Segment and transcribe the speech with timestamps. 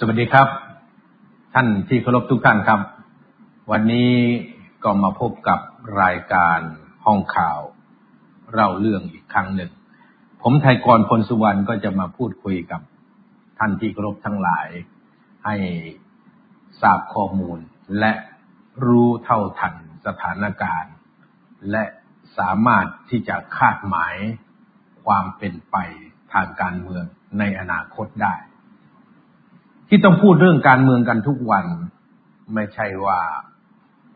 [0.00, 0.48] สวัสดีครับ
[1.54, 2.80] ท่านที่เคารพทุกท่านครับ
[3.70, 4.12] วันนี้
[4.84, 5.60] ก็มาพบกับ
[6.02, 6.60] รายการ
[7.04, 7.58] ห้องข่าว
[8.52, 9.70] เล่าเรื่องอีกครั้งหนึ่ง
[10.42, 12.80] ผมไทยกรพลสุวรรณก็จะมาพูดคุยกับ
[13.58, 14.68] ท่านที่เคารพทั้งหลาย
[15.44, 15.56] ให้
[16.80, 17.58] ทราบข้อมูล
[17.98, 18.12] และ
[18.86, 19.74] รู้เท่าทัน
[20.06, 20.94] สถานการณ์
[21.70, 21.84] และ
[22.38, 24.16] สามารถที่จะคาดหมาย
[25.04, 25.76] ความเป็นไป
[26.32, 27.04] ทางการเมือง
[27.38, 28.34] ในอนาคตได้
[29.88, 31.66] ที่ต้องพูดเรื่องการเมืองกันทุกวัน
[32.54, 33.20] ไม่ใช่ว่า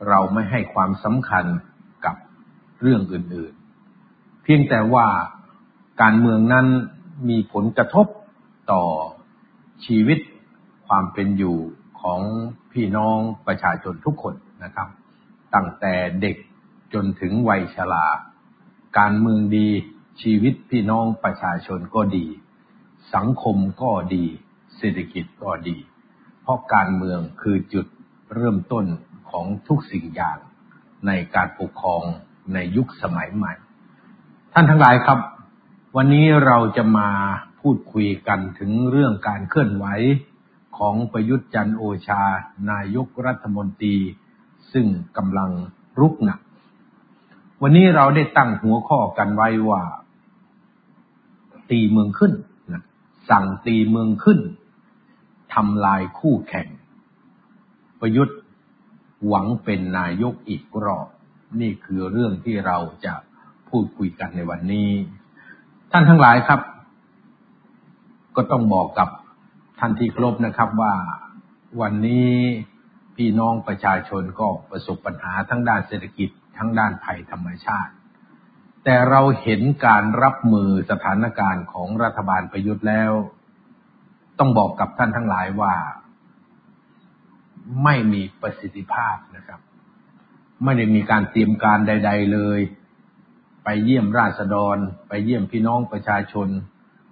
[0.08, 1.44] เราไม่ให้ความสำคัญ
[2.04, 2.16] กับ
[2.82, 3.54] เรื่องอื่น
[3.98, 5.06] ๆ เพียงแต่ว่า
[6.02, 6.66] การเมืองนั้น
[7.28, 8.06] มีผลกระทบ
[8.72, 8.84] ต่อ
[9.86, 10.18] ชีวิต
[10.86, 11.58] ความเป็นอยู่
[12.00, 12.20] ของ
[12.72, 14.88] พี่น้องประชาชนทุกคนนะครับ
[15.54, 16.36] ตั้งแต่เด็ก
[16.92, 18.06] จนถึงวัยชรา
[18.98, 19.68] การเมืองดี
[20.22, 22.26] ชีวิตพี่น้องประชาชนก็ดี
[23.14, 24.26] สังคมก็ดี
[24.80, 25.76] เศรษฐกิจก็ดี
[26.42, 27.86] เพราะการเมืองคือจุด
[28.34, 28.84] เริ่มต้น
[29.30, 30.38] ของทุกสิ่งอย่าง
[31.06, 32.02] ในการปกครอง
[32.54, 33.52] ในยุคสมัยใหม่
[34.52, 35.18] ท่านทั้งหลายครับ
[35.96, 37.08] วันนี้เราจะมา
[37.60, 39.86] พูดคุยกันถึงเรื่องการเคลื่อนไหว
[40.78, 42.22] ของประยุทธ์จันโอชา
[42.70, 43.96] นายกรัฐมนตรี
[44.72, 45.50] ซึ่งกำลัง
[46.00, 46.40] รุกหนัก
[47.62, 49.82] วันนี้เราได้ตั้งหัวข้อกันไว้ว่า
[51.70, 52.32] ตีเมืองขึ้น
[52.72, 52.82] นะ
[53.30, 54.38] สั่งตีเมืองขึ้น
[55.54, 56.68] ทำลายคู่แข่ง
[58.00, 58.38] ประยุทธ์
[59.26, 61.06] หวังเป็นนายกอีกรอบ
[61.60, 63.14] นี่คือเรื่องที่เราจะ
[63.70, 64.90] พูดคุยกันในวันนี้
[65.92, 66.60] ท่านทั้งหลายครับ
[68.36, 69.08] ก็ต้องบอกกับ
[69.78, 70.94] ท่านที่ครบนะครับว่า
[71.80, 72.30] วันนี้
[73.16, 77.92] พี่น้องประชาชนก็ประสบปัญหาทั้งด้านเศรษฐกิจทั้งด้านภัยธรรมชาติ
[78.84, 83.12] แต่เราเห็นการรับมือสถานการณ์ของรัฐบาลประยุทธ์แล้ว
[84.40, 85.74] ต้องบอกกับท่านทั้งหลายว่า
[87.84, 89.60] ไม่มีประสิทธิภาพนะครับ
[90.64, 92.60] ไม่ได้มีการเตรียมการใด ๆ เลย
[93.64, 94.76] ไปเยี่ยมราษฎร
[95.08, 96.48] ไปเยี่ยมพี่น้องประชาชน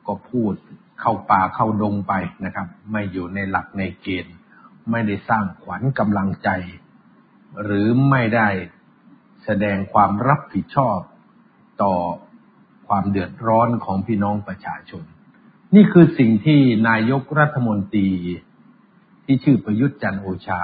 [0.07, 0.53] ก็พูด
[1.01, 2.13] เข้าป่าเข้าดงไป
[2.45, 4.37] นะครับ ไม่อยู่ในหลักในเกณฑ์
[4.91, 6.49] ไม่ได้สร้างขวัญกำลังใจ
[7.63, 8.49] หรือไม่ได้
[9.45, 10.99] แสดงความรับผิดชอบ
[11.83, 11.95] ต่อ
[12.89, 15.05] ความเดือดร้อนของพี่น้องประชาชน
[15.75, 18.09] นี่คือสิ่งที่นายกรัฐมนตรี
[19.25, 20.63] ที่ชื่อประยุทธ์จันโอชา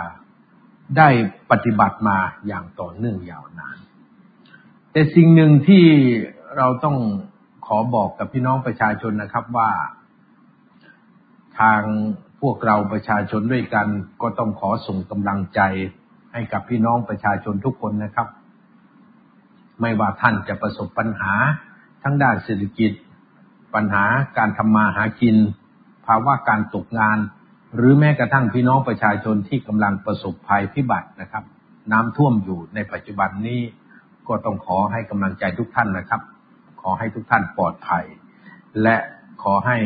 [0.96, 1.08] ได้
[1.50, 3.76] ปฏิบัติมาอย่างต่อเนื่องยาวนาน
[4.92, 5.84] แต่สิ่งหนึ่งที่
[6.56, 6.96] เราต้อง
[7.66, 9.70] ขอบอกกับพี่น้องประชาชนนะครับว่า
[11.58, 11.82] ทาง
[12.40, 13.86] พวกเราประชาชนด้วยกัน
[14.22, 15.60] ก็ต้องขอส่งกำลังใจ
[16.32, 18.28] ให้กับพี่น้องประชาชนทุกคนนะครับ
[19.80, 21.34] ไม่ว่าท่านจะประสบปัญหา
[22.02, 22.92] ทั้งด้านเศรษฐกิจ
[23.74, 24.04] ปัญหา
[24.38, 25.36] การทำมาหากิน
[26.06, 27.18] ภาวะการตกงาน
[27.76, 31.44] หรือแม้กระทั่งพี่น้องประชาชนที่กำลังประสบภัยพิบัตินะครับ
[31.92, 33.60] น้ำท่วมอยู่ในปัจจุบันนี้
[34.28, 36.22] ก็ต้องขอให้กำลังใจทุกท่านนะครับ
[36.82, 38.04] ขอให้ทุกท่านปลอดภัย
[38.82, 38.96] และ
[39.42, 39.78] ขอให้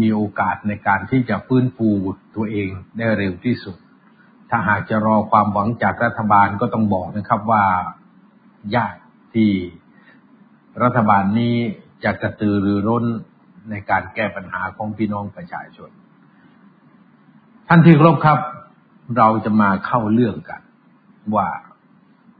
[0.00, 1.88] มีโอกาสในการที่จะฟื้นฟู
[2.36, 3.76] ตัวเองได้เร็วที่สุด
[4.50, 7.64] ถ้าหากจะรอความหวังจากรัฐบาลก็ต้องบอกนะครับว่า
[8.76, 8.94] ยาก
[9.34, 9.50] ที่
[10.82, 11.56] รัฐบาลนี้
[12.04, 13.04] จะกระตือรือร้น
[13.70, 15.90] ในการแก้ปัญหาของพี่น้องประชาชน
[17.68, 18.38] ท่านที่ครบครับ
[19.16, 20.62] เราจะมาเข้าเรื่องกัน
[21.36, 21.48] ว่า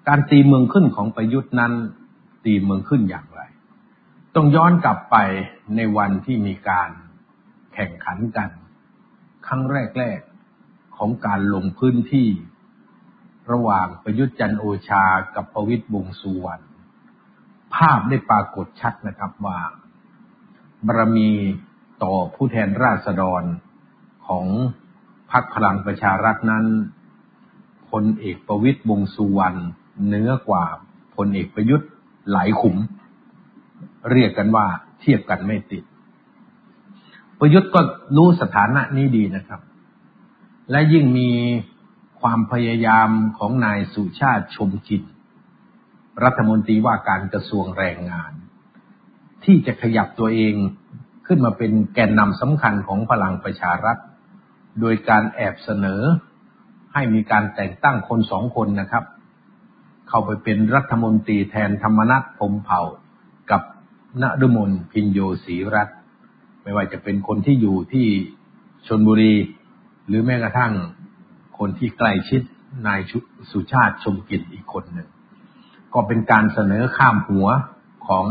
[0.08, 1.72] การตีเมืองขึ้นของประยุทธ์นั้น
[2.44, 3.42] ตีเมืองขึ้นอย่างไร
[4.34, 5.16] ต้องย้อนกลับไป
[5.76, 6.90] ในวันที่มีการ
[7.74, 8.50] แข่งขันกัน
[9.46, 9.62] ครั้ง
[9.98, 10.20] แรก
[10.58, 12.28] ๆ ของการลงพื้นที่
[13.52, 15.04] ระหว่างประยุทธ์จันโอชา
[15.34, 16.64] กับประวิตยวงสุวรรณ
[17.76, 19.58] ภาพได้ปรากฏชัดนะครับว่า
[20.86, 21.30] บารมี
[22.02, 23.42] ต่อผู้แทนราษฎร
[24.26, 24.46] ของ
[25.32, 26.64] พรรคพลังประชารัฐนั้น
[27.90, 29.58] พลเอกประวิตยวงสุวรรณ
[30.08, 30.64] เนื้อกว่า
[31.16, 31.88] พลเอกประยุทธ์
[32.32, 32.76] หลายขุม
[34.10, 34.66] เรียกกันว่า
[35.00, 35.84] เทียบกันไม่ติด
[37.40, 37.80] ประยุทธ์ก็
[38.16, 39.60] รู้สถานะนี้ดีนะครับ
[40.70, 41.30] และยิ่งมี
[42.20, 45.02] ความพยายามของนายสุชาติชมจิต
[46.22, 48.32] รัฐมนตรีว่าการกระทรวงแรงงาน
[49.44, 50.54] ที่จะขยับตัวเอง
[51.26, 53.98] ขึ้นมาเป็นแกนนำสำคัญของพลังประชารัฐ
[54.80, 56.02] โดยการแอบเสนอ
[56.94, 59.04] ให้มีการแต่งตั้งคนสองคนนะครับ
[60.08, 62.82] เข้าไปเป็นรัฐมนตรีแทนธรรมนัฐพมเผ่า
[63.50, 63.62] กับ
[64.22, 65.98] ณรุมนพินโยศรีรัตน์
[66.62, 68.06] ไม่ว่าจะเป็นคนที่อยู่ที่
[68.86, 69.34] ชนบุรี
[70.06, 70.72] หรือแม้กระทั่ง
[71.58, 72.42] คนที่ใกล้ชิด
[72.86, 73.00] นาย
[73.50, 75.08] สุชาติชมกิจอีกคนหนึ่ง
[75.94, 77.46] ก็เป็นการเสนอข้ามหัว
[78.06, 78.26] ของ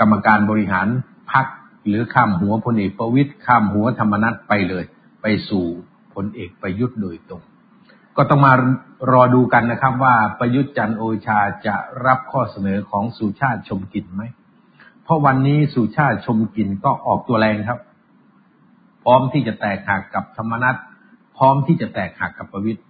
[0.00, 0.88] กรรมการบริหาร
[1.32, 1.46] พรรค
[1.88, 4.84] หรือข้ามหัวพลเอกประวิตยข้ามหัวธรรมนัตไปเลย
[5.22, 5.66] ไปสู่
[6.14, 7.42] พลเอกประยุทธ์โดยตรง
[8.16, 8.52] ก็ต้องมา
[9.12, 11.76] รอดูกันนะครับ ว่าประยุทธ์จันโอชาจะ
[12.06, 14.22] รับข้อเสนอของสุชาติชมกินไหม
[15.04, 17.80] เพราะวันนี้สุชาติชมกินก็ออกตัวแรงครับ
[19.04, 20.76] พร้อมที่จะแตกหักกับธรรมนัต
[21.36, 22.84] พร้อมที่จะแตกหักกับประวิทย์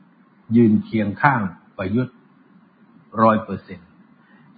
[0.56, 1.41] ยืนเคียงข้าง
[1.79, 2.14] ประยุทธ์
[3.23, 3.79] ร้อยเปอร์เซ็น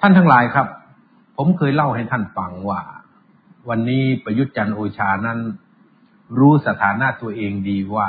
[0.01, 0.67] ท่านทั้งหลายครับ
[1.37, 2.81] ผมเคยเล่าให้ท่านฟังว่า
[3.69, 5.39] วันนี้ประยุทธ์จันโอชานั้น
[6.39, 8.09] รู้สถานะตัวเองดีว่า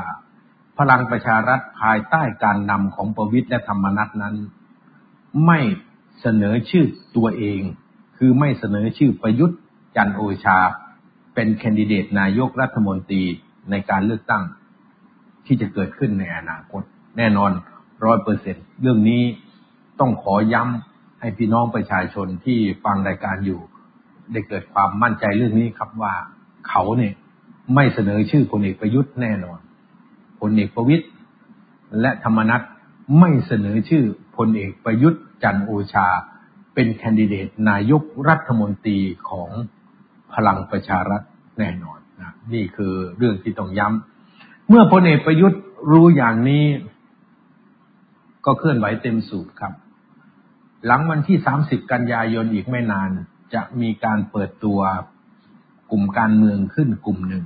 [0.77, 4.35] พลังประชารัฐภายใต้การนำของประวิตยและธรรมนัตนั้น
[5.45, 5.59] ไม่
[6.21, 6.85] เสนอชื่อ
[7.17, 7.61] ตัวเอง
[8.17, 9.59] คือไม่เสนอชื่อประยุทธ์
[9.95, 10.59] จันโอชา
[11.33, 13.23] เป็นแคนดิเดตนายกรัฐมนตรี
[13.71, 14.43] ในการเลือกตั้ง
[15.45, 16.83] ที่จะเกิดขึ้นในอนาคต
[17.17, 17.51] แน่นอน
[18.05, 19.23] ร้อยเปอร์เซ็นเรื่องนี้
[19.99, 23.61] ต้องขอย้ำให้พี่น้องประชาชนที่ฟังรายการอยู่
[24.31, 26.13] ได้เกิดความมั่นใจเรื่องนี้ครับว่า
[26.69, 27.13] เขาเนี่ย
[27.75, 29.59] ไม่เสนอชื่อพลเอกประยุทธ์แน่นอน
[30.39, 31.05] พลเอกประวิตย
[32.01, 32.61] และธรรมนัต
[33.19, 34.03] ไม่เสนอชื่อ
[34.37, 36.07] พลเอกประยุทธ์จันโอชา
[36.73, 38.99] เป็นแคนดิเดตนายกรัฐมนตรี
[39.29, 39.49] ของ
[40.33, 41.21] พลังประชารัฐ
[41.59, 45.61] แน่นอนนะนี่คือเรื่องที่ต้องย้ำเมื่อพลเอกประยุทธ์
[45.91, 46.65] รู้อย่างนี้
[48.45, 49.73] ก็เคลื่อนไหวเต็มสูบครับ
[50.85, 53.09] หลังวันที่ 30 กันยายนอีกไม่นาน
[53.53, 54.79] จะมีการเปิดตัว
[55.91, 57.43] กลุ่มการเมืองขึ้นกลุ่มหนึ่ง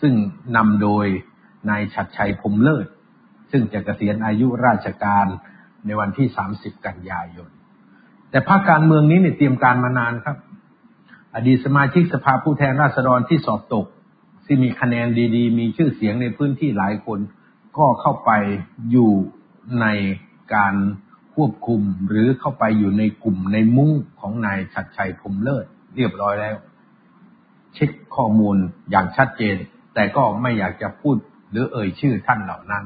[0.00, 0.14] ซึ่ง
[0.56, 1.06] นำโดย
[1.70, 2.86] นายชัดชัยพรมเลิศ
[3.50, 5.26] ซึ่งจะเกษียณอายุราชการ
[5.86, 7.50] ในวันที่ 30 กันยายน
[8.30, 10.36] แต่ภาคการเมืองนี้เนี่ยเตรียมการมานานครับ
[11.34, 13.86] อดีตสมาชิกสภาผู้แทนราษฎรที่สอบตก
[14.46, 15.06] ที่มีคะแนน
[15.36, 17.18] ดี ๆ มีชื่อเสียงในพื้นที่หลายคน
[17.78, 18.30] ก็เข้าไป
[18.90, 19.12] อยู่
[19.80, 19.86] ใน
[20.54, 20.74] การ
[21.36, 23.90] ควบคุมหรือเข้าไปอยู่ในกลุ่มในมุ้ง
[24.20, 25.66] ของนายชัดชัยพรมเลิศ
[25.96, 26.56] เรียบร้อยแล้ว
[27.74, 28.56] เช็คข้อมูล
[28.90, 29.56] อย่างชัดเจน
[29.94, 31.16] แต่ก็ไม่อยากจะพูด
[31.50, 32.84] หรือเอ่ยชื่อท่านเหล่านั้น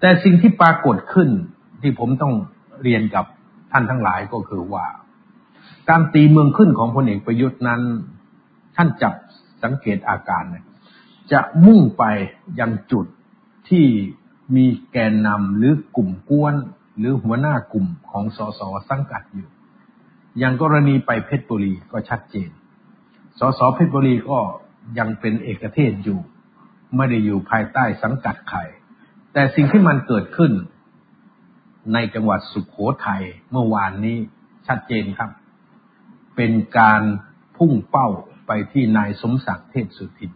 [0.00, 1.28] แต่สิ่งที่ปรากฏขึ้น
[1.82, 2.34] ที่ผมต้อง
[2.82, 3.24] เรียนกับ
[3.72, 4.86] ท่านทั้งหลายก็คือว่า
[5.90, 7.82] การตีเมืองขึ้นของพลเอกประยุทธ์นั้น
[8.76, 9.14] ท่านจับ
[9.62, 10.44] สังเกตอาการ
[11.32, 12.04] จะมุ่งไป
[12.60, 13.06] ยังจุด
[13.68, 13.86] ที่
[14.56, 16.54] มีแกนนำหรือกลุ่มกวน
[16.98, 18.60] หรือหัวหน้ากลุ่มของสส
[18.90, 19.48] สังกัดอยู่
[20.38, 22.50] อย่างกรณีไปเพชรบุรีก็ชัดเจน
[23.38, 24.38] สสเพชรบุรีก็
[24.98, 26.20] ยังเป็นเอกเทศอยู่
[26.96, 28.60] ไม่ได้อยู่ภายใต้สังกัดใคร
[29.32, 30.52] แต่สิ่งที่มันเกิดขึ้น
[31.92, 32.76] ในจังหวัดสุขโข
[33.06, 34.16] ทัยเมื่อวานนี้
[34.66, 35.30] ชัดเจนครับ
[36.36, 37.02] เป็นการ
[37.56, 38.08] พุ่งเป้า
[38.46, 40.32] ไปที่นายสมศักดิ์เทพสุทิน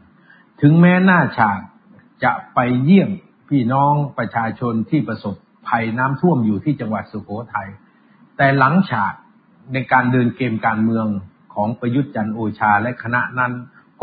[0.61, 1.61] ถึงแม้หน้าฉาก
[2.25, 3.11] จะไปเยี่ยม
[3.49, 5.37] พี่น้องประชาชนที่ประสบ
[5.69, 7.69] ภัยน้ำท่วมอยู่ที่จังหวัดสุโขทัย
[8.37, 9.15] แต่หลังฉาก
[9.73, 11.07] ในการเดินเกมการเมือง
[11.55, 13.53] ของประยุทธ์จันโอชาและคณะนั้น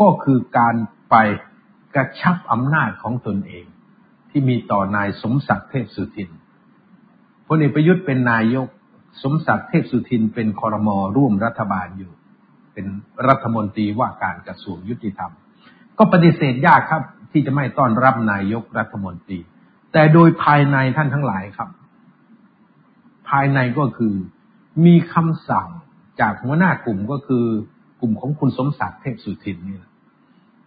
[0.00, 0.74] ก็คือการ
[1.10, 1.16] ไป
[1.94, 3.66] กระชับอำนาจของตนเอง
[4.30, 6.30] ที่มีต่อนายสมศักดิ์เทพสุทิน
[7.46, 8.68] พลเอกประยุทธ์เป็นนายก
[9.22, 12.12] สมศักดิ์เทพสุทินเป็นคอรมอร่วมรัฐบาลอยู่
[12.72, 12.86] เป็น
[13.28, 15.32] รัฐมนตรีว่าการกระทรวงยุติธรรม
[15.98, 17.02] ก็ปฏิเสธยากครับ
[17.32, 19.38] ที่จะไม่ต้อนรับนายกรัฐมนตรี
[19.98, 21.70] แต่โดยภายในท่านทั้งหลายครับ
[23.28, 24.14] ภายในก็คือ
[24.86, 25.68] มีคำสั่ง
[26.20, 27.44] จากหัวหน้ากลุ่มก็คือ
[28.00, 29.78] กลุ่มของคุณสมศักดิ์เทพสุทินนี่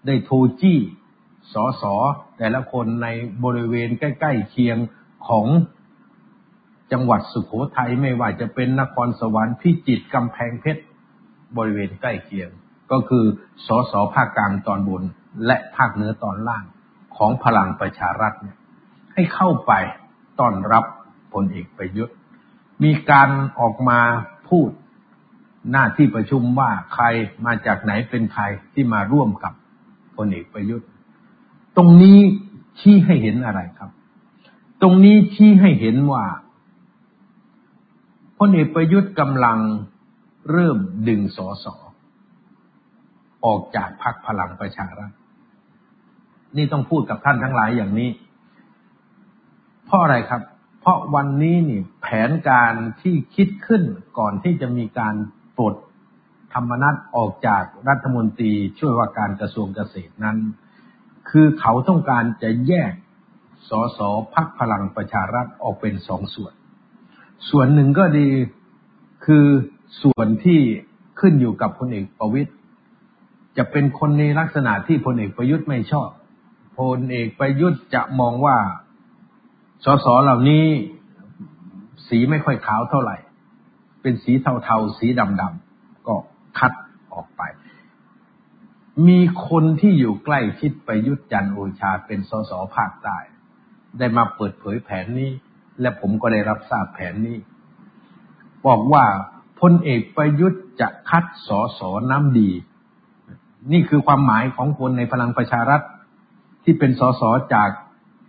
[0.05, 0.79] ได้โทรจี้
[1.53, 1.83] สส
[2.37, 3.07] แต่ละคนใน
[3.43, 4.77] บริเวณใกล้ ๆ เคียง
[5.27, 5.47] ของ
[6.91, 10.83] จังหวัดสุขโขทัยไม่ว่าจะเป็นนครสวรรค์พิจิตรกำแพงเพชร
[11.57, 12.49] บริเวณใกล้เคียง
[12.91, 13.25] ก็คือ
[13.65, 15.03] สอสอภาคกลางตอนบน
[15.45, 16.65] และภาคเหนือตอนล่าง
[17.17, 18.58] ของพลังประชารัฐเนี่ย
[19.19, 19.73] ให้เข้าไป
[20.39, 20.85] ต้อนรับ
[21.33, 22.15] พลเอกประยุทธ์
[22.83, 23.99] มีการออกมา
[24.49, 24.69] พูด
[25.71, 27.05] หน้าที่ประชุมว่าใคร
[27.45, 29.53] มาจากไหนเป็นใครที่มาร่วมกับ
[30.15, 30.87] พลเอกประยุทธ์
[31.77, 32.19] ตรงนี้
[32.79, 33.89] ชี้ให้เห็นอะไรครับ
[34.81, 36.25] ตรงนี้ชี้ให้เห็นว่า
[38.39, 39.57] พลเอกประยุทธ์กำลัง
[40.51, 41.75] เริ่มดึงสอสอ
[43.45, 45.11] ออกจากพรรคพลังประชารัฐ
[46.57, 48.09] นี่ต้องพูดกับท่านทั้งหลายอย่างนี้
[49.89, 50.41] เพราะอะไรครับ
[50.81, 53.83] เพราะวันนี้นี่แผนการที่คิดขึ้น
[54.17, 55.15] ก่อนที่จะมีการ
[55.57, 55.75] ปลด
[56.53, 60.37] ธรรมนัตออกจากรัฐมนตรีช่วยว่าการกระทรวงเกษตรนั้น
[61.29, 62.93] คือเขาต้องการจะแยก
[63.69, 63.99] สส
[64.33, 66.53] พักพลังประชารัฐออกเป็นสองส่วน
[67.49, 68.27] ส่วนหนึ่งก็ดี
[69.25, 69.45] คือ
[70.03, 70.59] ส่วนที่
[71.19, 72.51] ขึ้นอยู่กับพลเอกประวิตย
[73.57, 76.09] จะเป็นคนในลักษณะที่พลเอกประยุทธ์ไม่ชอบ
[76.79, 78.57] พลเอกประยุทธ์จะมองว่า
[79.85, 80.65] สสเหล่านี้
[82.07, 83.17] สีไม่ค่อยขาวเท่าไหร่
[84.01, 84.31] เป็นสี
[84.63, 85.07] เทาๆ สี
[85.41, 86.15] ดำๆ ก็
[86.57, 86.71] คัด
[87.13, 87.41] ออกไป
[89.07, 89.19] มี
[89.49, 93.17] คนที่อยู่ใกล้ชิดประยุทธ์จันโอชาเป็นสสภาคใต้
[93.97, 95.31] ได้มาเปิดเผยแผนนี้
[95.81, 97.37] และผมก็ได้รับทราบแผนนี้
[98.65, 99.05] บอกว่า
[99.59, 102.49] พลเอกประยุทธ์จะคัดสอสอน้ำดี
[103.71, 105.81] นี่คือความหมายของคนในพลังประชารัฐ
[106.63, 107.69] ที่เป็นสอสอจาก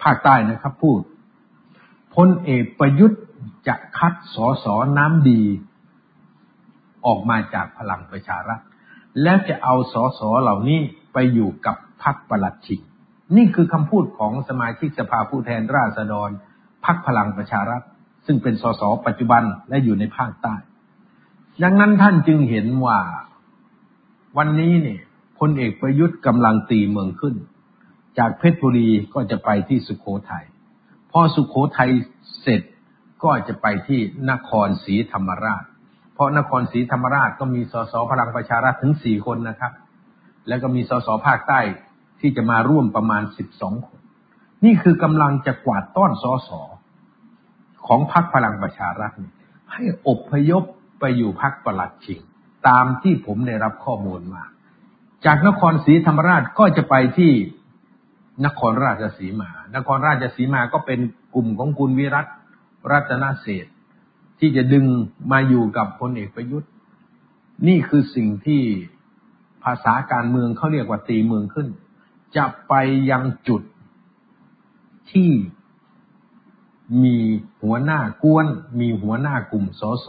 [0.03, 1.01] ภาคใต้นะครับพูด
[2.15, 3.23] พลเอกประยุทธ์
[3.69, 5.43] จะคัดสอสอน้ำดี
[7.07, 8.61] ออกมาจากพลังประชารัฐ
[9.23, 10.81] และจะเอาสอสอเหล่านี้
[11.13, 12.81] ไปอยู่กับพรรคประหลัดฉิก
[13.37, 16.31] นี่คือคำพูดของสมาชิกสภาผู้แทนราษฎร
[16.85, 17.83] พรรคพลังประชารัฐ
[18.27, 20.55] ซึ่งเป็นสสปัจจุบันและอยู่ในภาคใต้
[21.63, 22.99] ดังนั้นท่านจึงเห็นว่า
[24.39, 25.01] วันนี้เนี่ย
[25.39, 27.35] พลเอกประยุทธ์กำลังตีเมืองขึ้น
[28.19, 30.45] จากเพชรบุรีก็จะไปที่สุขโขทยัย
[31.11, 31.91] พอสุขโขทัย
[32.43, 32.63] เสร็จ
[33.23, 34.01] ก็จะไปที่
[34.31, 35.65] นครศรีธรรมราช
[36.15, 39.73] เพราะนครศรีธรรมราชก็มีสสพลังประชารัฐถึงสี่คนนะครับ
[40.49, 41.61] แล้วก็มีสสภาคใต้
[42.21, 43.99] ที่จะมาร่วมประมาณสิบสองคน
[44.65, 46.51] นี่คือกำลังจะกวาดต้อนสส
[47.87, 49.13] ของพรรคพลังประชารัฐ
[49.73, 50.63] ให้อบพยพ
[51.01, 52.21] ไปอยู่พรรคประหลัดชิง
[52.69, 54.43] ตามที่ผมได้รับข้อมูลมา
[55.27, 57.33] จากนครศรีธรรมราชก็จะไปที่
[58.45, 61.01] นครราชสีมา นครราชสีมาก็เป็น
[61.35, 62.27] กลุ่มของคุณวิรัต
[62.91, 63.67] รัตนเศษ
[64.39, 64.87] ที่จะดึง
[65.33, 66.71] มาอยู่กับพลเอกประยุทธ์
[67.69, 68.63] นี่คือสิ่งที่
[69.65, 71.69] ภาษาการเมืองเขาเรียกว่าตีเมืองขึ้น
[72.37, 72.75] จะไป
[73.11, 73.63] ยังจุด
[75.11, 75.31] ที่
[77.03, 77.17] มี
[77.63, 78.47] หัวหน้ากวน
[78.81, 80.09] มีหัวหน้ากลุ่มสส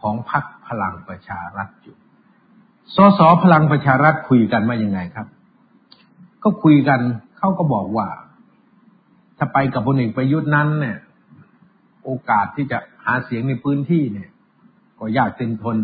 [0.00, 1.96] ของพรรคพลังประชารัฐอยู่
[2.94, 5.26] สสพลังประชารัฐคุยกันว่ายังไงครับ
[6.42, 7.00] ก็คุยกัน
[7.40, 8.08] เขาก็บอกว่า
[9.38, 10.98] ถ้าไปกับพลเอกประยุทธ์นั้นเนี่ย
[12.04, 14.30] โอกาสที่จะหาเสียงในพื้นที่เนี่ย
[14.98, 15.76] ก็ยากเต็มทน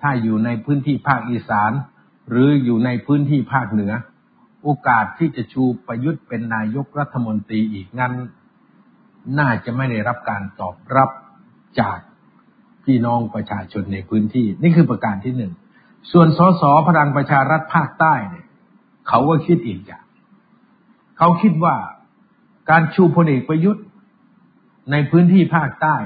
[0.00, 1.72] ถ้าอยู่ในพื้นที่ภาคอีสาน
[2.30, 3.92] หรืออยู่ในพื้นที่ภาคเหนือ
[4.62, 8.12] โอกาสที่จะชูประยุทธ์เป็นนายกรัฐมนตรีอีกงั้น
[9.38, 11.10] น่าจะไม่ได้รับการตอบรับ
[11.80, 11.98] จาก
[12.84, 15.52] พี่น้องประชาชนในพื้นที่ นี่คือประการที่หนึ่ง
[16.12, 18.46] ส่วนสสพลังประชารัฐภาคใต้เนี่ย
[19.08, 20.04] เขาก็คิดอีกอย่าง
[21.18, 21.76] เขาคิดว่า
[22.70, 23.84] การชูพลเอกประยุทธ์
[24.92, 25.96] ในพื้นที่ภาคใต้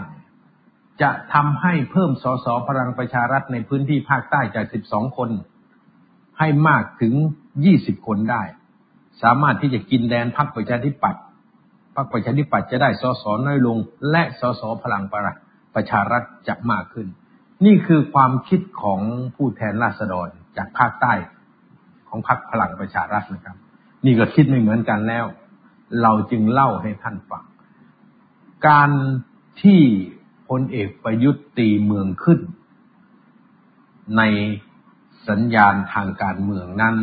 [1.02, 5.30] จะทำให้เพิ่มสสพลังประชารัฐในพื้นที่ภาคใต้จาก 12 คน
[6.38, 7.14] ให้มากถึง
[7.60, 8.42] 20 คนได้
[9.22, 11.22] สามารถที่จะกินแดนพรรคประชาธิปัตย์
[11.96, 13.78] พรรคประชาธิปัตย์จะได้สสน้อยลง
[14.10, 15.04] และสสพลัง
[15.74, 17.06] ประชารัฐจะมากขึ้น
[17.66, 19.00] นี่คือความคิดของ
[19.36, 21.12] ผู้แทนราษฎรจากภาคใต้
[22.08, 23.56] ของพรรคพลังประชารัฐนะครับ
[24.04, 25.24] นี่ก็คิดไม่เหมือนกันแล้ว
[26.02, 27.44] เราจึงเล่าให้ท่านฟัง
[28.68, 28.90] การ
[29.62, 29.80] ที่
[30.48, 32.40] พลเอกประยุทธ์ตีเมืองขึ้น
[34.16, 34.22] ใน
[35.28, 36.96] สัญญาณทางการเมืองนั้น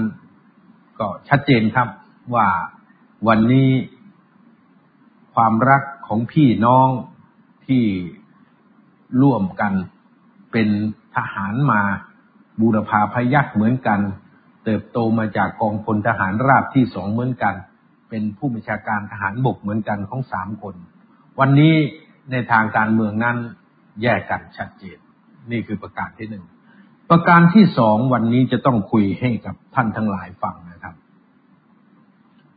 [1.00, 1.88] ก็ชัดเจนครับ
[2.36, 2.48] ว่า
[3.28, 3.70] วันนี้
[5.34, 6.90] ความรักของพี่น้อง
[7.68, 7.84] ที่
[9.22, 9.74] ร่วมกัน
[10.52, 10.70] เป็น
[11.16, 11.82] ทหารมา
[12.60, 14.00] บูรพาพยักเหมือนกัน
[14.70, 17.56] เติบโตมาจากกองพลทหารราบที่สองเหมือนกัน
[18.10, 20.76] เป็นผู้บัญชาการทหารบกเหมือนกันของสามคน
[21.40, 21.76] วันนี้
[22.32, 23.38] ในทางการเมืองนั้น
[24.02, 24.98] แยกกันชัดเจน
[25.52, 26.46] นี่คือประการที่หนึ่ง
[27.10, 30.96] ประการที่สองวันนี้จะต้องคุยให้กับท่านทั้งหลายฟังนะครับ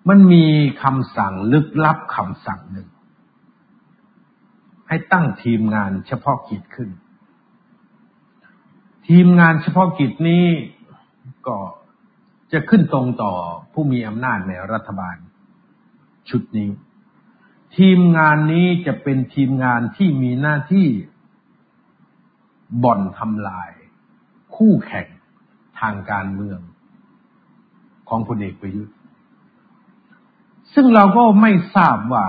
[0.09, 0.45] มันมี
[0.83, 2.89] คำสั่งลึกลับคำสั่งหนึ่ง
[4.89, 6.91] ให้ตั้งทีมงานเฉพาะกิจขึ้น
[9.09, 10.47] ทีมงานเฉพาะกิจนี้
[11.47, 11.57] ก็
[12.53, 13.33] จะขึ้นตรงต่อ
[13.73, 15.17] ผู้มีอำนาจในรัฐบาล
[16.31, 16.71] ชุดนี้
[17.77, 20.89] ทีมงานนี้จะเป็นทีมงานที่มีหน้าที่
[22.85, 23.71] บ่อนทำลาย
[24.57, 25.09] คู่แข่ง
[25.81, 26.61] ทางการเมือง
[28.09, 28.95] ของพลเอกประยุทธ์
[30.75, 32.27] ซึ่งเราก็ไม่ทราบว่า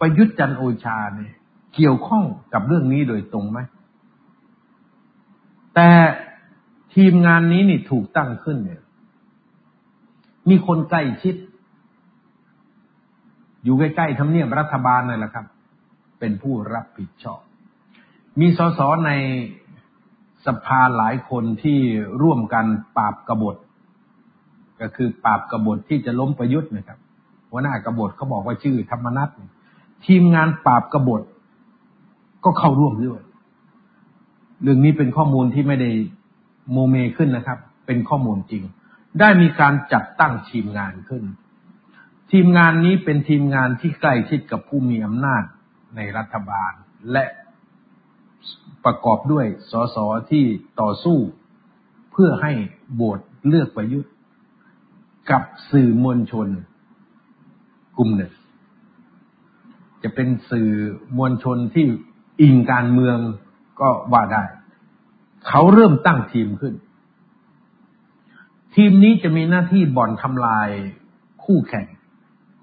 [0.00, 1.34] ประยุทธ์จันโอชาเนี่ย
[1.74, 3.58] เกี่ยวข้องกับเรื่องนี้โดยตรงไหม
[5.74, 5.88] แต่
[6.94, 8.82] ทีมงานนี้นี่ถูกตั้งขึ้นเนี่ย
[10.48, 11.34] มีคนใกล้ชิด
[13.64, 15.46] อยู่ใกล้ๆทำเนียบรัฐบาลนั่นแหละครับ
[16.18, 17.40] เป็นผู้รับผิดชอบ
[18.40, 19.10] มีสสใน
[20.46, 21.78] สภาหลายคนที่
[22.22, 22.66] ร่วมกัน
[22.96, 23.56] ปราบกบฏ
[24.80, 26.98] ก็คือปราบกบฏที่จะล้มประยุทธ์นะครับ
[27.50, 29.28] หัวหน้ากบฏเขาบอกว่าชื่อธรรมนัต
[30.06, 31.22] ทีมงานปราบกบฏ
[32.44, 33.22] ก็เข้าร่วมด้วย
[34.62, 35.90] เรื่องนี้เป็นข้อมูลที่ไม่ได้
[36.72, 38.64] โมเมขึ้นนะครับ เป็นข้อมูลจริง
[39.20, 41.24] ได้มีการจัดตั้งทีมงานขึ้น
[42.32, 45.42] ทีมงานนี้เป็นทีมงานที่ใกล้ชิดกับผู้มีอำนาจ
[45.96, 46.72] ในรัฐบาล
[47.12, 47.24] และ
[48.84, 49.96] ประกอบด้วยสส
[50.30, 50.44] ที่
[50.80, 51.18] ต่อสู้
[52.12, 52.52] เพื่อให้
[52.94, 54.12] โบสเลือกประยุทธ์
[55.30, 56.48] กับสื่อมวลชน
[57.98, 58.32] กลุ่มหนึ่ง
[60.02, 60.70] จะเป็นสื่อ
[61.18, 61.86] มวลชนที่
[62.40, 63.18] อิงการเมือง
[63.80, 64.44] ก็ว่าได้
[65.48, 66.74] เขาเริ่มตั้งทีมขึ้น
[68.74, 70.68] ทีมนี้จะมีหน้าที่บ่อนทำลาย
[71.44, 71.86] คู่แข่ง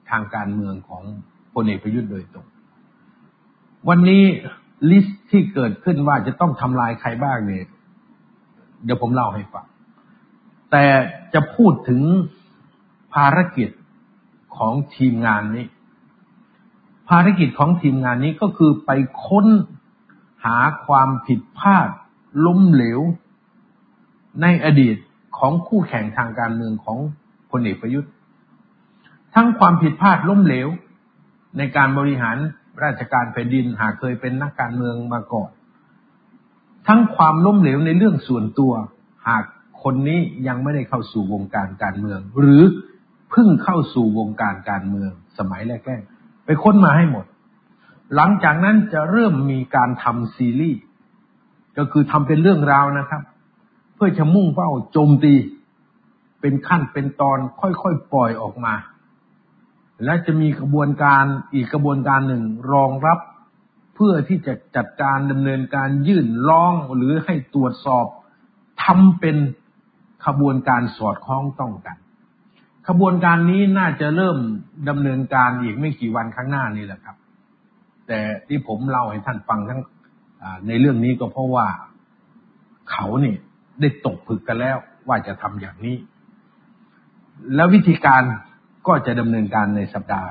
[0.09, 1.03] ทางการเมืองของ
[1.53, 2.45] พลเอกประยุทธ์โดยตรง
[3.89, 4.23] วันนี้
[4.89, 7.65] ลิสต์ที่เกิดขึ้นว่าจะต้องทำลายใครบ้างเนี่ย
[8.83, 9.65] เดี๋ยวผมเล่าให้ฟัง
[10.71, 10.85] แต่
[11.33, 12.01] จะพูดถึง
[13.13, 13.69] ภารกิจ
[14.57, 15.65] ของทีมงานนี้
[17.09, 18.91] ภารกิจของทีมงานนี้ก็คือไป
[19.25, 19.47] ค้น
[20.45, 21.89] หาความผิดพลาด
[22.45, 22.99] ล้มเหลว
[24.41, 24.95] ในอดีต
[25.37, 26.97] ของคู่แข่งทางการเมืองของ
[27.51, 28.11] พลเอกประยุทธ์
[29.35, 30.67] ทั้งความผิดพลาดล้มเหลว
[31.57, 32.37] ในการบริหาร
[32.83, 35.49] ราชการแผ่นดินหากเคยเป็นนักการเมืองมาก่อน
[36.87, 38.73] ทั้งความล้มเหลวในเรื่องส่วนตัว
[39.27, 39.43] หาก
[39.83, 42.63] คนนี้ยังไม่ได้เข้าสู่วงการการเมือง หรือ
[43.29, 47.25] เพิ่งเข้าสู่วงการการเมืองสมัยแรกๆไปค้นมาให้หมด
[48.15, 50.81] หลังจากนั้นจะเริ่มมีการทำซีรีส์
[51.77, 53.21] ก็คือทำเป็นเรื่องราวนะครับ
[53.95, 55.33] เพื่อจะมุ่งเป้าโจมตี
[56.41, 58.73] เป็นขั้นเป็นตอนค่อยๆปล่อยออกมา
[60.03, 62.43] และจะมีกระบวนการอีกกระบวนการหนึ่ง
[62.73, 63.19] รองรับ
[63.95, 68.05] เพื่อที่จะจัดการดำเนินการยื่นร้องหรือให้ตรวจสอบ
[68.83, 69.37] ทำเป็น
[70.25, 71.97] ขบวนการสอดคล้องต้องกัน
[72.87, 74.37] ขบวนการนี้น่าจะเริ่ม
[74.89, 77.15] ดำเนินการอีกไม่กี่วันข้างหน้านี้แหละครับ
[78.07, 79.81] แต่ที่ผมเล่าให้ท่านฟังทั้ง
[80.67, 81.67] ในเรื่องนี้ก็เพราะว่า
[82.91, 83.37] เขาเนี่ย
[83.81, 84.77] ได้ตกผึกกันแล้ว
[85.07, 85.97] ว่าจะทำอย่างนี้
[87.55, 88.21] แล้ววิธีการ
[88.87, 90.29] ก็จะดำเนินการในสัปดาห์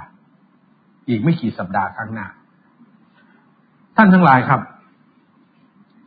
[1.08, 2.28] อีกไม่กี่สัปดาห์ข้างหน้า
[3.96, 4.60] ท่านทั้งหลายครับ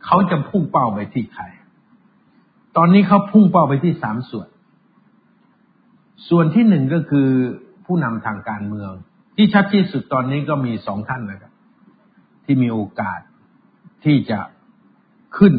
[0.04, 1.44] เขาจะพุ่งเป้าไปที่ใคร
[2.76, 4.48] ตอนนี้เขาพุ่งเป้าไปที่สามส่วน
[6.28, 7.28] ส่วนที่หนึ่งก็คือ
[7.86, 8.92] ผู้นำทางการเมือง
[9.36, 11.52] ที่ชัดที่สุดตอนนี้ก็มีสองท่านนะครับ
[12.44, 13.20] ที่มีโอกาส
[14.04, 14.40] ที่จะ
[15.38, 15.54] ขึ้น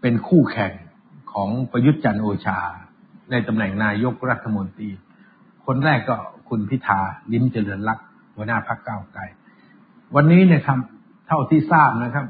[0.00, 0.72] เป็นคู่แข่ง
[1.32, 2.58] ของประยุทธ์จันโอชา
[3.30, 4.90] ในตำแหน่งนายกรัฐมนตรี
[5.66, 6.16] คนแรกก็
[6.48, 7.00] คุณพิธา
[7.32, 7.98] ลิ้มเจริญรัก
[8.34, 9.22] หัวหน้าพักเก้าไกล
[10.14, 10.78] วันนี้เนี่ยครับ
[11.26, 12.26] เท่าที่ทราบนะครับ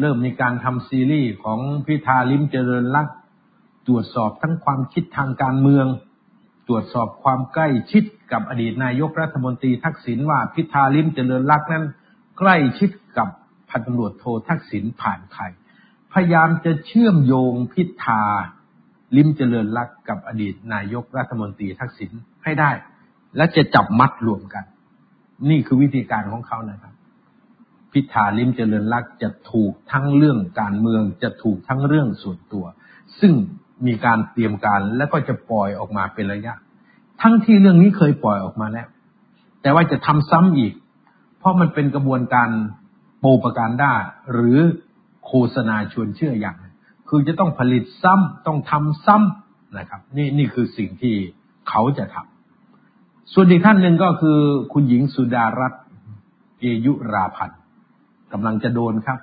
[0.00, 3.06] เริ่มมีการทำซีรีส์ของพิธาลิ้มเจริญรัก
[3.86, 5.86] ตรวจสอบทั้งความคิดทางการเมือง
[6.68, 11.84] ตรวจสอบความใกล้ชิดกับอดีตนายกรัฐมนตรีทักษิณว่าพิธาลิ้มเจริญรักนั้น
[12.38, 13.28] ใกล้ชิดกับ
[13.74, 15.44] พันตำรวจโททักษิณผ่านใคร
[16.12, 18.22] พยายามจะเชื่อมโยงพิธา
[19.16, 22.10] ลิมเจริญรักกับอดีตนายกรัฐมนตรีทักษิณ
[22.44, 22.70] ให้ได้
[23.36, 24.64] และจะจับมัดรวมกัน
[25.50, 26.94] นี่คือวิธีการของเขานะครับ
[27.92, 32.64] พิธาลิมเจริญรักจะถูกทั้งเรื่องการเมืองจะถูกทั้งเรื่องส่วนตัว
[33.20, 33.32] ซึ่ง
[33.86, 36.54] มีการเตรียมการและก็จะปล่อยออกมาเป็นระยะ
[37.22, 38.88] ทั้งที่เรื่องนี้เคยปล่อยออกมาแล้ว
[39.62, 40.74] แต่ว่าจะทำซ้ำอีก
[41.38, 42.48] เพราะมันเป็นกระบวนการ
[43.26, 43.92] โปรปการด้า
[44.32, 44.58] หรือ
[45.26, 46.56] โฆษณาชวนเชื่ออย่าง
[47.08, 51.14] คือจะต้องผลิตซ้ำต้องทำซ้ำนะครับ นี่นี่คือสิ่งที่
[51.68, 54.38] เขาจะทำส่วนอีกท่านหนึ่งก็คือ
[54.72, 55.82] คุณหญิงสุดารัตน์
[56.58, 57.60] เกยุราพันธ์
[58.32, 59.18] กำลังจะโดนครับ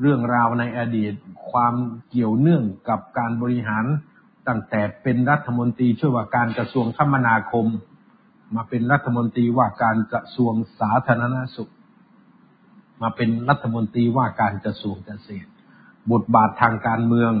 [0.00, 1.12] เรื่องราวในอดีต
[1.50, 1.74] ความ
[2.08, 3.84] เกี่ยวเนื่องกับการบริหาร
[4.48, 7.66] ตั้งแต่เป็นรัฐมนตรีช่วยว่าการกระทรวงคมนาคม
[8.54, 11.72] มาเป็นรัฐมนตรีว่าการกระทรวงสาธารณสุข
[13.02, 15.48] มาเป็นรัฐมนตรีว่าการกระทรวงเกษตร
[16.12, 17.32] บทบาททางการเมือง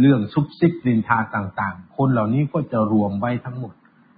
[0.00, 3.74] เรื่องซุบซิบนินทาต่างๆ คนเหล่านี้ก็จะรวมไว้ทั้งหมด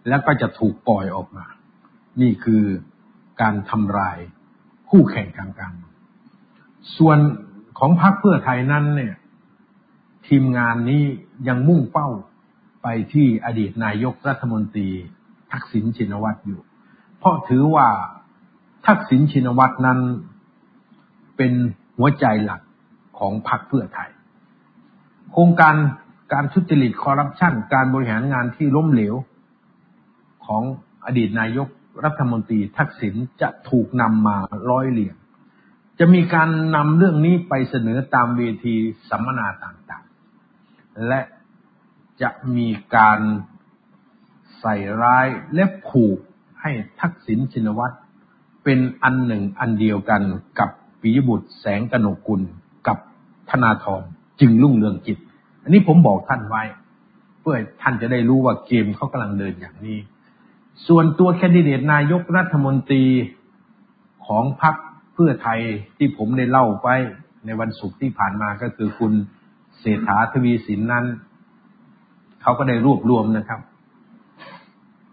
[0.08, 1.46] แล้วก็จะถูกปล่อยออกมา
[2.20, 2.64] นี่คือ
[3.40, 4.18] การทำลาย
[4.90, 5.72] คู่แข่งทางการ
[6.96, 7.18] ส่วน
[7.78, 9.14] ของพรรคเพื่อไทยนั้นเนี่ย
[10.28, 11.02] ทีมงานนี้
[11.48, 12.08] ยังมุ่งเป้า
[12.82, 14.88] ไปที่อดีตนายกรัฐมนตรี
[15.52, 16.60] ทักษิณชินวัตรอยู่
[17.18, 17.88] เพราะถือว่า
[18.86, 19.98] ทักษิณชินวัตรนั้น
[21.36, 21.52] เป็น
[21.98, 22.60] หัวใจหลัก
[23.18, 24.10] ของพรรคเพื่อไทย
[25.32, 25.74] โครงการ
[26.32, 29.14] การทุจริตคอร์รัปชันการบริหารงานที่ล้มเหลว
[30.46, 30.62] ของ
[31.04, 31.68] อดีตนายก
[32.04, 34.36] รัฐมนตรีทักษิณจะถูกนำมา
[34.70, 35.16] ร้อยเรียง
[35.98, 38.76] จะมีการนำเรื่องนี้ไปเสนอตามเวที
[39.08, 41.20] สัมมนาต่างๆ และ
[42.22, 43.20] จะมีการ
[44.60, 46.18] ใส่ร้ายและผูก
[46.60, 46.70] ให้
[47.00, 47.96] ทักษิณชินวัตร
[48.64, 50.22] เป็นอันหนึ่งอันเดียวกัน
[50.58, 50.70] กับ
[51.06, 52.40] ปิยบุตร แสงกนกุล
[52.86, 52.98] กับ
[53.50, 54.02] ธนาธร
[54.40, 55.18] จึงรุ่งเรืองกิจ
[55.62, 56.62] อันนี้ผมบอกท่านไว้
[57.40, 59.98] เพื่อท่านจะได้รู้ว่าเกมเขากำลังเดินอย่างนี้
[60.86, 63.04] ส่วนตัวแคนดิเดตนายกรัฐมนตรี
[64.26, 64.74] ของพรรค
[65.14, 65.60] เพื่อไทย
[65.96, 66.88] ที่ผมได้เล่าไป
[67.44, 69.12] ในวันศุกร์ที่ผ่านมาก็คือคุณ
[69.80, 71.04] เศรษฐาทวีสินนั้น
[72.42, 73.60] เขาก็ได้รวบรวมนะครับ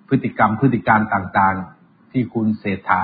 [0.08, 3.02] พฤติกรรมพฤติการต่างๆ ที่คุณเศรษฐา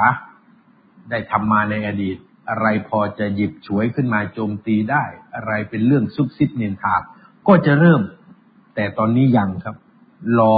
[1.10, 2.17] ได้ทำมาในอดีต
[2.50, 5.04] อะไรพอจะหยิบฉวยขึ้นมาโจมตีได้
[5.36, 6.96] อะไรเป็นเรื่องซุบซิบเนินทา
[7.48, 8.02] ก็จะเริ่ม
[8.76, 9.76] แต่ตอนนี้ยังครับ
[10.40, 10.56] รอ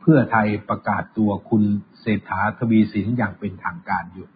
[0.00, 1.62] เพื่อไทยประกาศตัวคุณ
[2.00, 4.28] เศรษฐาทวีสินอย่างเป็นทางการอยู่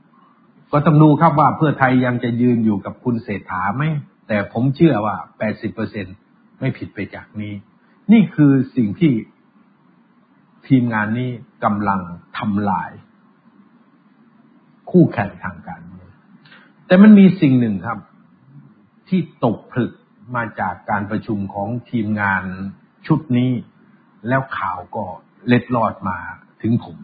[0.73, 3.85] ก็ต้องดูครับว่าเพื่อไทยยังจะยืนอยู่กับคุณเศรษฐาไหม
[4.29, 5.17] แต่ผมเชื่อว่า
[5.89, 7.55] 80%ไม่ผิดไปจากนี้
[8.13, 9.13] นี่คือสิ่งที่
[10.67, 11.31] ทีมงานนี้
[11.65, 12.01] กำลัง
[12.39, 12.91] ทำลาย
[14.91, 15.81] คู่แข่งทางการ
[16.89, 17.99] แต่มันมีสิ่งหนึ่งครับ
[19.09, 19.93] ที่ตกผลึก
[20.37, 22.43] มาจากการประชุมของทีมงาน
[23.07, 23.51] ชุดนี้
[24.29, 25.05] แล้วข่าวก็
[25.47, 26.19] เล็ดลอดมา
[26.63, 26.97] ถึงผม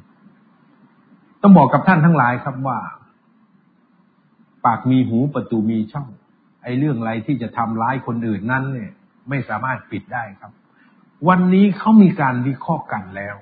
[1.43, 2.79] ต้องบอกกับท่านทั้งหลายครับว่า
[4.65, 6.09] ปากมีหูประตูมีช่อง
[6.63, 8.93] ไอ้เรื่องอะไรที่จะทำร้ายคนอื่นนั้นเนี่ย
[9.29, 10.53] ไม่สามารถปิดได้ครับ
[11.29, 13.37] วันนี้เขามีการวิเคราะห์กันแล้ว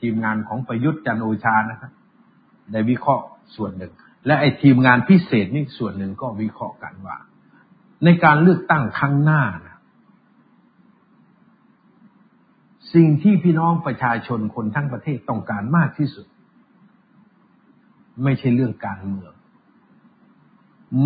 [0.00, 1.92] ทีมงานของประยุทธ์จันโอชานะครับ
[2.72, 3.24] ได้วิเคราะห์
[3.56, 3.92] ส่วนหนึ่ง
[4.26, 7.16] และไอ้ทีมงานพิเศษนี่ส่วนหนึ่งก็วิเคราะห์กันว่า
[8.04, 9.76] ในการเลือกตั้งครั้งหน้านะ
[12.94, 16.26] สิ่งที่พี่น้องประชาชนคนทั้งประเทศต้องการมากที่สุด
[18.22, 19.32] ไม่ใช่เรื่องการเมือง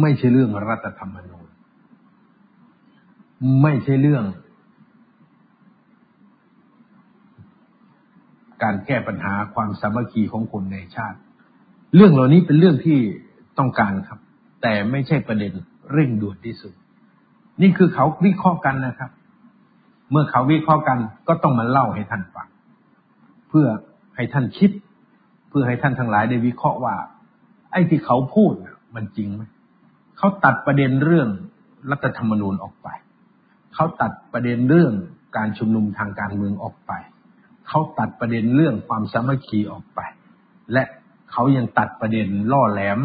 [0.00, 1.48] ไม่ใช่เรื่องรัฐธรรมนูญ
[3.62, 4.24] ไม่ใช่เรื่อง
[8.62, 11.18] การแก้ปัญหาความสามัคคีของคนในชาติ
[11.94, 12.98] เรื่องเหล่านี้เป็นเรื่องที่
[13.58, 14.18] ต้องการครับ
[14.62, 15.52] แต่ไม่ใช่ประเด็น
[15.92, 16.72] เร่งด่วนที่สุด
[17.62, 19.10] นี่คือเขาวิเคราะห์กันนะครับ
[20.10, 20.98] เมื่อเขาวิเคราะห์กัน
[21.28, 22.48] ก็ต้องมาเล่าให้ท่านฟัง
[23.48, 23.66] เพื่อ
[24.16, 24.70] ให้ท่านคิด
[25.48, 26.94] เพื่อให้ท่านทั้งหลายได้วิเคราะห์ว่า
[27.72, 28.52] ไอ้ที่เขาพูด
[28.94, 29.42] มันจริงไหม
[30.18, 31.28] เขาตัดประเด็นเรื่อง
[31.90, 32.88] รัฐธรรมนูญออกไป
[33.74, 34.92] เขาตัดประเด็นเรื่อง
[35.36, 36.92] การชุมนุมทางการเมืองออกไป
[37.68, 40.00] เขาตัดประเด็นเรื่องความสามัคคีออกไป
[40.72, 40.84] และ
[41.32, 42.98] เขายังตัดประเด็นล่อแหลม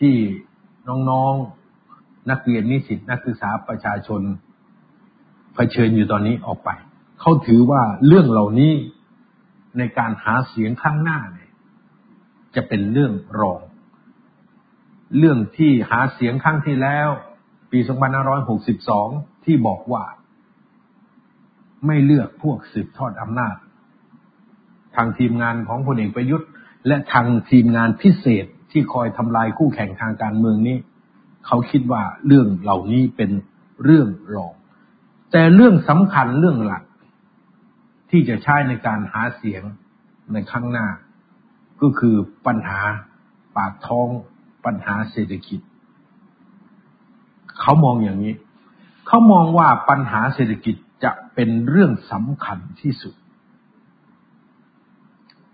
[0.00, 0.14] ที่
[1.10, 4.22] น้องๆนักเรียนนิสิตนักศึกษาประชาชน
[5.54, 6.70] เผชิญอยู่ตอนนี้ออกไป
[7.20, 8.72] เขาถือว่าเรื่องเหล่านี้
[9.78, 11.50] ในการหาเสียงข้างหน้าเนี่ย
[12.54, 13.60] จะเป็นเรื่องรอง
[15.18, 17.08] เรื่องที่หาเสียงครั้งที่แล้ว
[17.72, 17.78] ปี
[18.62, 20.04] 2562 ที่บอกว่า
[21.86, 23.56] ไม่เลือกพวกสืบทอดอำนาจ
[24.96, 26.48] ทางทีมงานของพลเอกประยุทธ์
[26.86, 30.76] และทางทีมงานพิเศษที่คอยทำลายคู่แข่งทางการเมืองนี้
[31.46, 33.30] เขาคิดว่าเรื่องเหล่านี้เป็น
[33.84, 34.52] เรื่องรอง
[35.32, 36.84] แต่เรื่องสำคัญเรื่องหลัก
[38.10, 39.62] ที่จะใช้ในการหาเสียง
[40.32, 40.88] ในข้างหน้า
[41.80, 42.16] ก็คือ
[42.46, 42.80] ปัญหา
[43.56, 44.08] ปากท้อง
[44.64, 45.60] ปัญหาเศรษฐกิจ
[47.60, 48.34] เขามองอย่างนี้
[49.06, 53.14] เขามองว่าปัญหาเศรษฐกิจจะเป็นเรื่องสำคัญที่สุด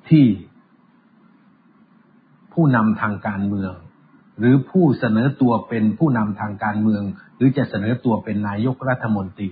[0.09, 0.27] ที่
[2.53, 3.73] ผู้นำทางการเมือง
[4.39, 7.03] หรือผู้เสนอตัวเป็นผู้นำทางการเมือง
[7.37, 9.49] หรือจะเสนอตัวเป็นนายกรัฐมนตรี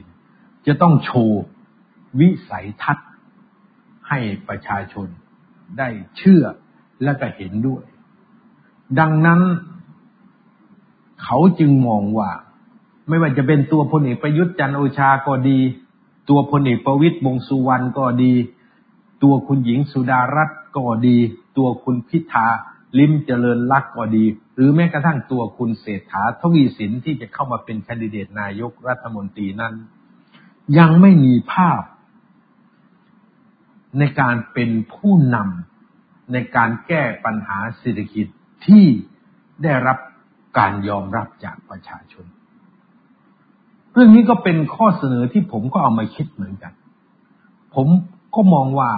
[0.67, 1.43] จะต้องโชว์
[2.21, 3.09] วิสัยทัศน์
[4.09, 5.09] ให้ประชาชน
[5.79, 6.45] ได้เชื่อ
[7.05, 7.85] และก็เห็นด้วย
[8.99, 9.41] ดังนั้น
[11.23, 12.31] เขาจึงมองว่า
[13.09, 15.59] ไม่ว่าจะเป็นตัวพลเอกประยุทธ์จันโอชาก็ดี
[16.29, 18.33] ตัวพลเอกประวิตยวงสุวรรณก็ดี
[19.23, 21.17] ตัวคุณหญิงสุดารัตน์ก็ดี
[21.57, 22.47] ตัวคุณพิธา
[22.99, 24.25] ลิมเจริญรักก็ดี
[24.55, 29.75] หรือแม้กระทั่งตัวคุณเศรษฐาทวีสินที่จะเข้ามาเป็นแคนดิเดตนายกรัฐมนตรีนั้น
[30.79, 31.83] ยังไม่มีภาพ
[33.99, 38.27] ในการเป็นผู้นำในการแก้ปัญหาเศรษฐกิจ
[38.67, 38.85] ที่
[39.63, 39.99] ได้รับ
[40.59, 42.25] การยอมรับจากประชาชน
[43.93, 46.73] เรื่องนี้ก็เป็นข้อเสนอที่ผมก็เอามาคิดเหมือนกัน
[47.75, 47.89] ผม
[48.35, 48.91] ก็มองว่า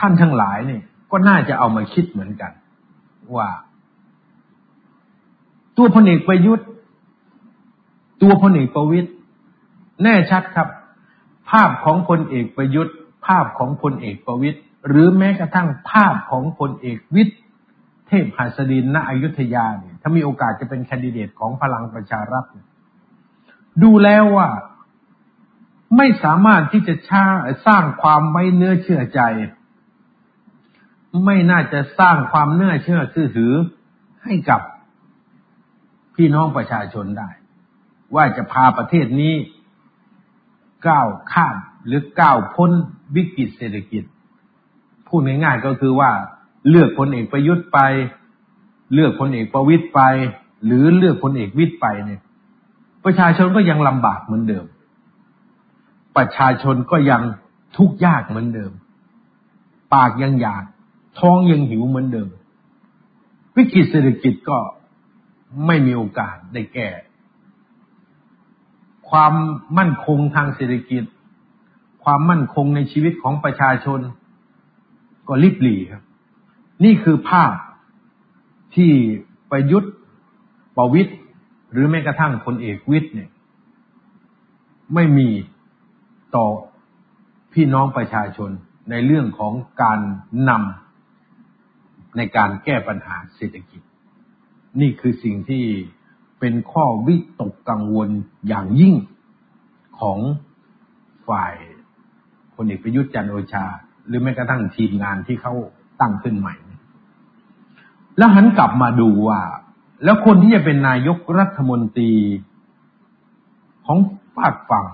[0.00, 2.52] ท่านทั้งหลายเนี่ยก็น่าจะเอามาคิดเหมือนกัน
[3.36, 3.48] ว่า
[5.76, 6.66] ตัวพลเอกประยุทธ์
[8.22, 9.10] ตัวพลเอกประวิตย
[10.02, 10.68] แน่ชัดครับ
[11.50, 12.94] ภาพของพลเอกประยุทธ์
[13.26, 17.38] ภาพของพลเอกประวิตยหรือแม้กระทั่งภาพของพลเอกวิทย์
[18.06, 22.44] เทพหัสดินณอยุธยาเนี่ยถ้ามีโอกาสจะเป็นแคนดิเดตของพลังประชารัฐ
[23.82, 24.48] ดูแล้วว่า
[25.96, 26.94] ไม่สามารถที่จะ
[27.66, 29.20] สร้างความไว้เนื้อเชื่อใจ
[31.24, 33.02] ไม่น่าจะสร้างความเนื้อเชื่อ
[33.36, 33.52] ถือ
[34.24, 34.60] ให้กับ
[36.16, 37.30] พี่น้องประชาชนได้
[38.14, 39.34] ว่าจะพาประเทศนี้
[40.88, 42.70] ก้าวข้ามหรือก้าวพ้น
[43.16, 44.04] วิกฤตเศรษฐกิจ
[45.08, 46.10] พูดง่ายๆก็คือว่า
[46.68, 47.78] เลือกพลเอกประยุทธ์ไป
[48.94, 50.00] เลือกพลเอกประวิตยไป
[50.64, 52.20] หรือเลือกพลเอกวิทย์ไปเนี่ย
[53.04, 54.66] ประชาชนก็ยังลำบากเหมือนเดิม
[56.16, 57.22] ประชาชนก็ยัง
[57.76, 58.72] ทุกข์ยากเหมือนเดิม
[59.94, 60.64] ปากยังอยาก
[61.18, 62.28] ท้องยังหิวเหมือนเดิม
[63.56, 64.58] วิกฤตเศรษฐกิจก็
[65.66, 66.88] ไม่มีโอกาสได้แก้
[69.10, 69.32] ความ
[69.78, 71.04] มั่นคงทางเศรษฐกิจ
[72.04, 74.00] ความมั่นคงในชีวิตของประชาชน
[75.28, 76.02] ก็ริบหรี่ครับ
[76.84, 77.52] นี่คือภาพ
[78.74, 78.92] ที่
[79.50, 79.92] ประยุทธ์
[80.76, 81.16] ประวิทย์
[81.72, 83.30] หรือแม้กระทั่งพลเอกวิทย์เนี่ย
[84.94, 85.28] ไม่มี
[86.34, 86.46] ต่อ
[87.52, 88.50] พี่น้องประชาชน
[88.90, 89.52] ในเรื่องของ
[89.82, 90.00] การ
[90.48, 90.87] นำ
[92.16, 93.82] ในการแก้ปัญหาเศรษฐกิจ
[94.80, 95.64] นี่คือสิ่งที่
[96.40, 98.08] เป็นข้อวิตกกังวล
[98.48, 98.94] อย่างยิ่ง
[100.00, 100.18] ของ
[101.28, 101.54] ฝ่าย
[102.54, 103.66] พลเอกประยุทธ์จันโอชา
[104.06, 105.52] หรือแม้กระทั่งทีมงานที่เขา
[106.00, 106.54] ตั้งขึ้นใหม่
[108.18, 109.40] แล้วหันกลับมาดูว่า
[110.04, 112.12] แล้วคนที่จะเป็นนายกรัฐมนตรี
[113.86, 113.98] ของ
[114.36, 114.86] ฝากฝั่ง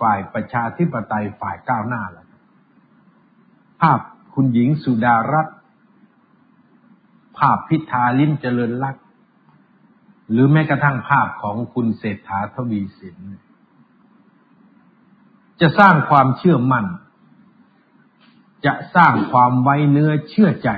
[0.00, 2.26] ฝ่ายประชาธิปไตยฝ่ายก้าวหน้าล้ว
[3.80, 4.00] ภาพ
[4.34, 5.56] คุณหญิงสุดารัตน์
[7.36, 8.96] ภาพพิธาลิ้มเจริญรัก
[10.30, 13.16] หรือแม้กระทั่งภาพของคุณเศรษฐาทวีสิน
[15.60, 16.86] จะสร้างความเชื่อมั่น
[18.66, 20.70] จะสร้างความไว้เนื้อเชื่อใจ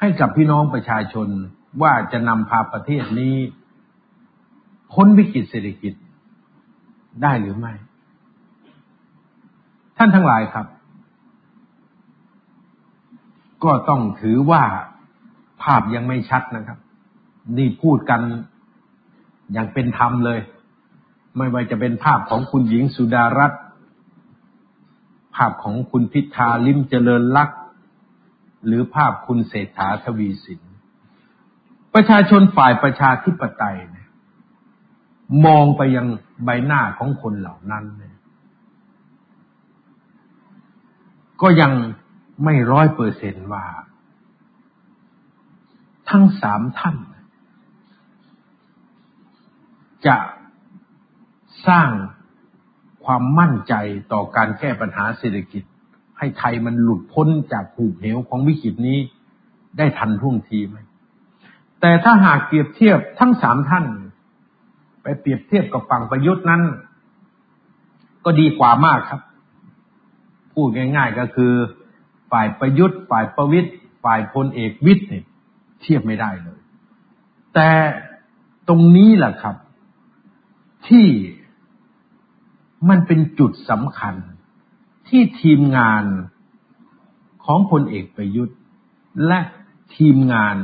[0.00, 1.28] ให้กับพี่น้องประชาชน
[1.82, 3.36] ว่าจะนำพาประเทศนี้
[4.92, 5.94] พ้นวิกฤตเศรษฐกิจ
[7.22, 7.72] ได้หรือไม่
[9.96, 10.66] ท่านทั้งหลายครับ
[13.64, 14.62] ก็ต้องถือว่า
[15.62, 16.78] ภาพยังไม่ชัดนะครับ
[17.56, 18.20] นี่พูดกัน
[19.52, 20.40] อย่างเป็นธรรมเลย
[21.36, 23.62] ไม่ว่าจะเป็นภาพของคุณหญิงสุดารัตน์
[25.36, 27.60] ภาพของคุณพิธาลิมเจริญลักษณ์
[28.66, 30.60] หรือภาพคุณเศรษฐาทวีสิน
[31.94, 34.08] ประชาชนฝ่ายประชาธิปไตยเนี่ย
[35.46, 36.06] มองไปยัง
[36.44, 38.16] ใบหน้าของคนเหล่านั้นเนี่ย
[41.42, 41.72] ก็ยัง
[42.44, 43.64] ไม่ร้อยเปอร์เซนว่า
[46.10, 46.96] ทั้งสามท่าน
[50.06, 50.16] จะ
[51.68, 51.90] สร้าง
[53.04, 53.74] ความมั่นใจ
[54.12, 55.62] ต่อการแก้ปัญหาเศรษฐกิจ
[56.18, 58.98] ให้ไทยมันหลุดพ้นจากผูกเหวของวิกฤตนี้
[59.78, 60.78] ได้ทันท่วงทีไหม
[61.80, 63.84] แต่ถ้าหากเปรียบเทียบทั้งสามท่าน
[65.02, 66.62] ไปเปรียบเทียบกับฝั่งประยุทธ์นั้น
[68.24, 69.20] ก็ดีกว่ามากครับ
[70.52, 71.52] พูดง่าย ๆก็คือ
[72.32, 75.24] ฝ่ายประยุทธ์ฝ่ายประวิทย์ฝ่ายพลเอกวิทย์เนี่ย
[75.80, 76.60] เทียบไม่ได้เลย
[77.54, 77.70] แต่
[78.68, 79.56] ตรงนี้แหละครับ
[80.88, 81.06] ที่
[82.88, 84.14] มันเป็นจุดสำคัญ
[85.08, 86.04] ที่ทีมงาน
[87.44, 88.58] ของพลเอกประยุทธ์
[89.26, 89.40] และ
[89.96, 90.56] ทีมงาน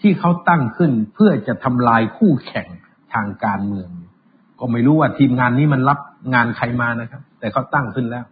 [0.00, 2.68] ที่เขาตั้งขึ้นเพื่อจะทำลายคู่แข่ง
[3.14, 3.90] ทางการเมือง
[4.58, 5.98] ก็ไม่รู้ว่าทีมงานนี้มันรับ
[6.34, 8.24] งานใครมานะครับ แต่เขาตั้งขึ้นแล้ว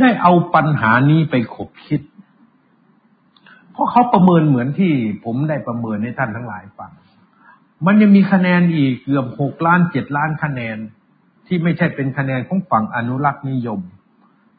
[0.00, 2.00] ได้เอาปัญหานี้ไปขบคิด
[3.72, 4.92] เพราะเขาประเมินเหมือนที่
[5.24, 6.92] ผมได้ประเมินให้ท่านทั้งหลายฟัง
[7.86, 10.76] มันยังมีคะแนนอีกเกือบหกล้านเจ็ดล้านคะแนน
[11.46, 13.80] ที่ไม่ใช่เป็นคะแนนของฝั่งอนุรักษ์นิยม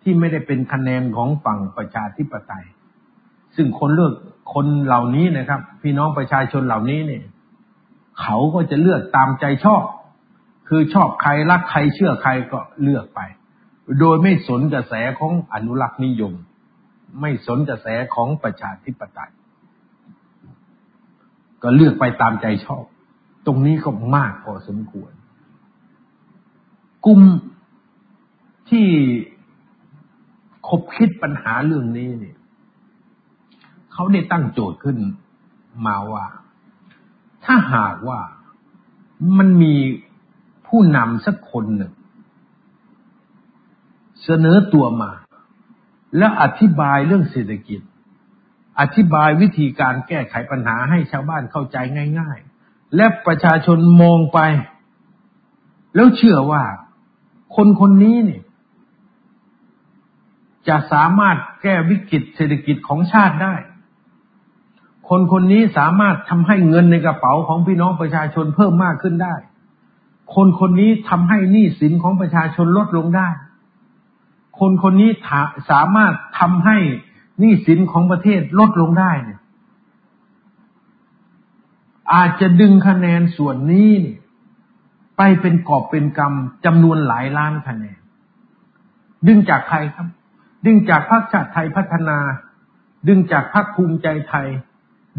[0.02, 2.65] ที่ไม่ได้เป็นคะแนนของฝั่งประชาธิปไตย
[3.56, 4.13] ซึ่งคนเลือก
[4.54, 7.24] คนเหล่านี้นะครับ พี่น้องประชาชนเหล่านี้เนี่ย
[8.22, 9.84] เขาก็จะเลือกตามใจชอบ
[10.67, 13.20] คือชอบใครรักใครเชื่อใครก็เลือกไป
[14.00, 16.34] โดยไม่สนกระแสของอนุรักษ์นิยม
[17.22, 19.32] ไม่สนกระแสของประชาธิปไตย
[21.62, 22.84] ก็เลือกไปตามใจชอบ
[23.46, 25.12] ตรงนี้ก็มากพอสมควร
[27.06, 27.22] กลุ่ม
[28.70, 28.88] ที่
[30.67, 32.38] คบคิดปัญหาเรื่องนี้เนี่ย
[33.94, 34.98] เขาได้ตั้งโจทย์ขึ้น
[35.86, 36.26] มาว่า
[37.46, 38.20] ถ้าหากว่า
[39.38, 39.74] มันมี
[40.67, 41.94] ผู้นำสักคนหนึ่ง
[44.26, 45.12] เสนอตัวมา
[46.18, 47.82] แล้วอธิบายเรื่องเศรษฐกิจ
[48.80, 51.78] อธิบายวิธีการแก้ไขปัญหาให้ชาวบ้านเข้าใจ
[52.20, 54.40] ง่าย ๆ และประชาชนมองไป
[55.96, 56.64] แล้วเชื่อว่า
[57.56, 58.44] คนคนนี้เนี่ย
[60.68, 63.56] จะสามารถแก้วิกฤตเศรษฐกิจของชาติได้
[65.10, 69.36] คนคนนี้สามารถทำให้เงินในกระเป๋าของพี่น้องประชาชนเพิ่มมากขึ้นได้
[70.36, 73.30] คนคนนี้ทำให้หนี้สินของประชาชนลดลงได้
[74.60, 75.12] คนคนนี้
[75.72, 76.78] สามารถทำให้
[77.40, 79.40] หนี้สินของประเทศลดลงได้เนี่ย
[82.14, 83.92] อาจจะดึงคะแนนส่วนนี้
[85.18, 86.34] ไปเป็นกอบเป็นกรรม
[86.66, 88.00] จำนวนหลายล้านคะแนน
[89.28, 90.08] ดึงจากใครครับ
[90.66, 92.18] ดึงจากพรรคชาติไทยพัฒนา
[93.08, 94.48] ดึงจากพรรคภูมิใจไทย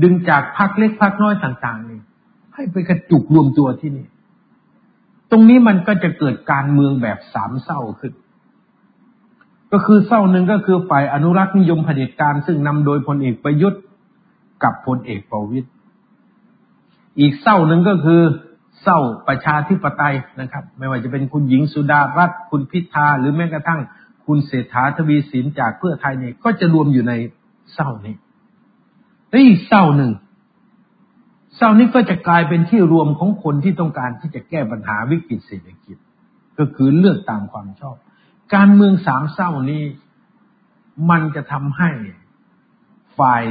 [0.03, 2.01] ดึงจากพักเล็กพักน้อยต่าง ๆ นี่
[2.55, 4.07] ให้ไปกระจุกรวมตัวที่นี่
[5.31, 8.13] ตรงนี้มันก็จะเกิดการเมืองแบบสามเศร้าขึ้น
[9.73, 13.83] ก็คือเศร้าหนึ่งก็คือฝ่ายอนุรักษ์นิยมเผด็จการซึ่งนำโดยพลเอกประยุทธ์
[14.65, 15.69] กับพลเอกประวิตย
[17.21, 18.21] อีกเศร้าหนึ่งก็คือ
[18.83, 23.81] เศร้าประชาธิปไตยนะครับ ไม่ว่าจะเป็นคุณหญิงสุดารัตน์คุณพิธาหรือแม้กระทั่ง
[24.27, 27.13] คุณเศรษฐาทวีสินจากเพื่อไทยเนี่ยก็จะรวมอยู่ใน
[27.75, 28.15] เศร้านี้
[29.31, 30.13] และอีกเศร้าหนึ่ง
[31.57, 35.97] เศร้านี้ก็จะกลายเป็นที่รวมของคนที่ต้องการที่จะแก้ปัญหาวิกฤตเศรษฐกิจ
[36.59, 37.97] ก็คือเลือกตามความชอบ
[38.55, 39.85] การเมืองสามเศร้านี้
[41.11, 41.91] มันจะทำให้
[43.19, 43.45] ฝ่าย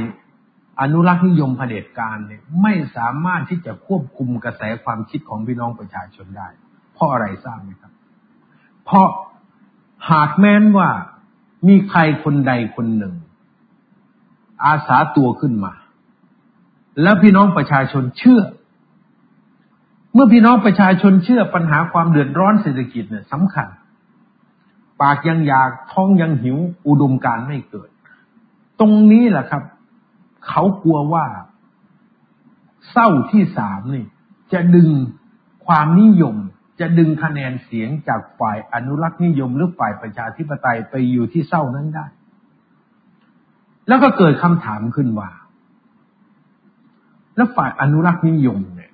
[0.80, 6.48] อนุรักษ์นิยมเผด็จการเนี่ยไม่สามารถที่จะควบคุมกระแสความคิดของพี่น้องประชาชนได้
[6.94, 7.92] เพราะอะไรทราบไหมครับ
[8.84, 9.08] เพราะ
[10.10, 10.88] หากแม้นว่า
[11.68, 13.14] มีใครคนใดคนหนึ่ง
[14.64, 15.72] อาสาตัวขึ้นมา
[17.02, 18.42] แล้วพี่น้องประชาชนเชื่อ
[20.14, 23.68] เมื่อพี่น้องประชาชนเชื่อปัญหาความเดือดร้อนเศรษฐกิจเนี่ยสำคัญ
[25.02, 27.90] ปากยังอยากท้องยังหิว อุดมการไม่เกิด
[28.80, 29.62] ตรงนี้แหละครับ
[30.46, 31.24] เขากลัวว่า
[32.90, 34.06] เศร้าที่สามนี่
[34.52, 34.88] จะดึง
[35.66, 36.36] ความนิยม
[36.80, 42.06] จะดึงคะแนนเสียงจากฝ่ายอนุรักษ์นิยมหรือฝ่ายประชาธิปไตยไปอยู่ที่เศร้านั้นได้
[43.88, 45.30] แล้วก็เกิดคำถามขึ้นว่า
[47.36, 48.92] แล้วฝ่ายอนุรักษ์นิยมเนี่ย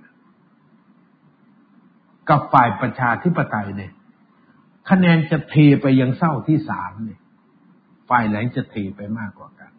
[2.29, 3.92] กับฝ่ายประชาธิปไตยเนี่ย
[4.90, 7.20] คะแนนจะเทไปยังเศร้าที่สามเนี่ย
[8.09, 9.70] ฝ่ายไหนจะเทไปมากกว่ากัน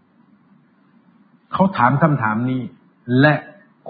[1.54, 2.62] เขาถามคำถามนี้
[3.22, 3.34] และ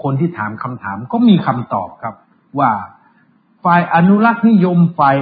[0.02, 2.14] คนที่ถามคำถามก็มีคำตอบครับ
[2.58, 2.72] ว่า
[3.64, 5.16] ฝ่ายอนุรักษ์นิยมฝ่าย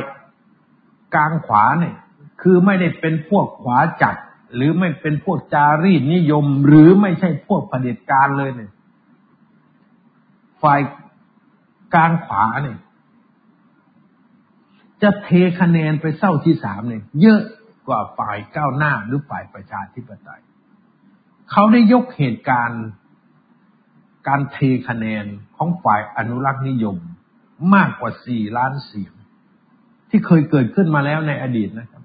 [1.14, 1.96] กลางขวาเนี่ย
[2.42, 4.14] คือไม่ได้เป็นพวกขวาจัด
[4.54, 8.72] หรือไม่เป็นพวกจารีตนิยม หรือไม่ใช่พวกเผด็จการเลยเนี่ย
[10.62, 10.80] ฝ่าย
[11.94, 12.78] กลางขวาเนี่ย
[15.02, 15.28] จะเท
[15.60, 17.40] คะแนนไปเศร้าที่สามเนี่ยเยอะ
[17.88, 20.42] กว่าฝ่ายก้าวหน้าหรือฝ่ายประชาธิปไตย
[21.50, 22.84] เขาได้ยกเหตุการณ์
[24.28, 24.58] การเท
[24.88, 25.24] คะแนน
[25.56, 26.96] ของฝ่ายอนุรักษ์นิยม
[27.74, 29.12] มากกว่าสี่ล้านเสียง
[30.10, 32.02] ที่เคยเกิดขึ้นมาแล้วในอดีตนะครับ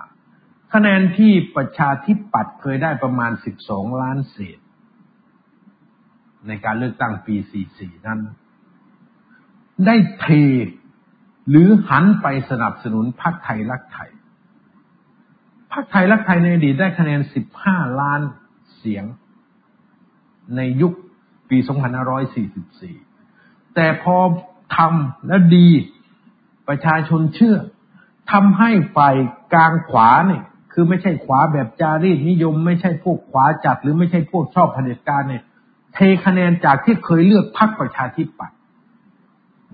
[0.72, 3.32] คะแนนที่ประชาธิปัตย์เคยได้ประมาณ
[3.66, 4.58] 12 ล้านเศษ
[6.46, 7.34] ในการเลือกตั้งปี
[7.70, 8.20] 44 นั้น
[9.86, 10.26] ได้เท
[11.48, 14.10] หรือหันไปสนับสนุนพรรคไทยรักไทย
[15.72, 17.20] พรรคไทยรักไทยในอดีตได้คะแนน
[17.60, 18.20] 15 ล้าน
[18.76, 19.04] เสียง
[20.56, 20.92] ในยุค
[21.50, 21.58] ปี
[22.42, 24.16] 2544 แต่พอ
[24.76, 25.68] ทำและดี
[26.68, 27.56] ประชาชนเชื่อ
[28.32, 29.16] ทำให้ฝ่าย
[29.54, 35.42] กลางขวาเนี่ยคือไม่ใช่ขวาแบบจารีตนิยม ไม่ใช่พวกขวาจัด หรือไม่ใช่พวกชอบเผด็จการเนี่ย
[36.24, 38.58] คะแนนจากที่เคยเลือกพรรคประชาธิปัตย์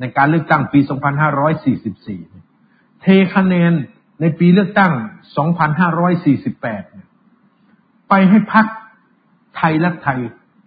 [0.01, 0.81] ในการเลือกตั้งปี
[2.07, 3.73] 2544 เทคะแนน
[4.21, 4.93] ในปีเลือกตั้ง
[6.31, 8.67] 2548 ไปให้พัก
[9.57, 10.21] ไทยรักไทย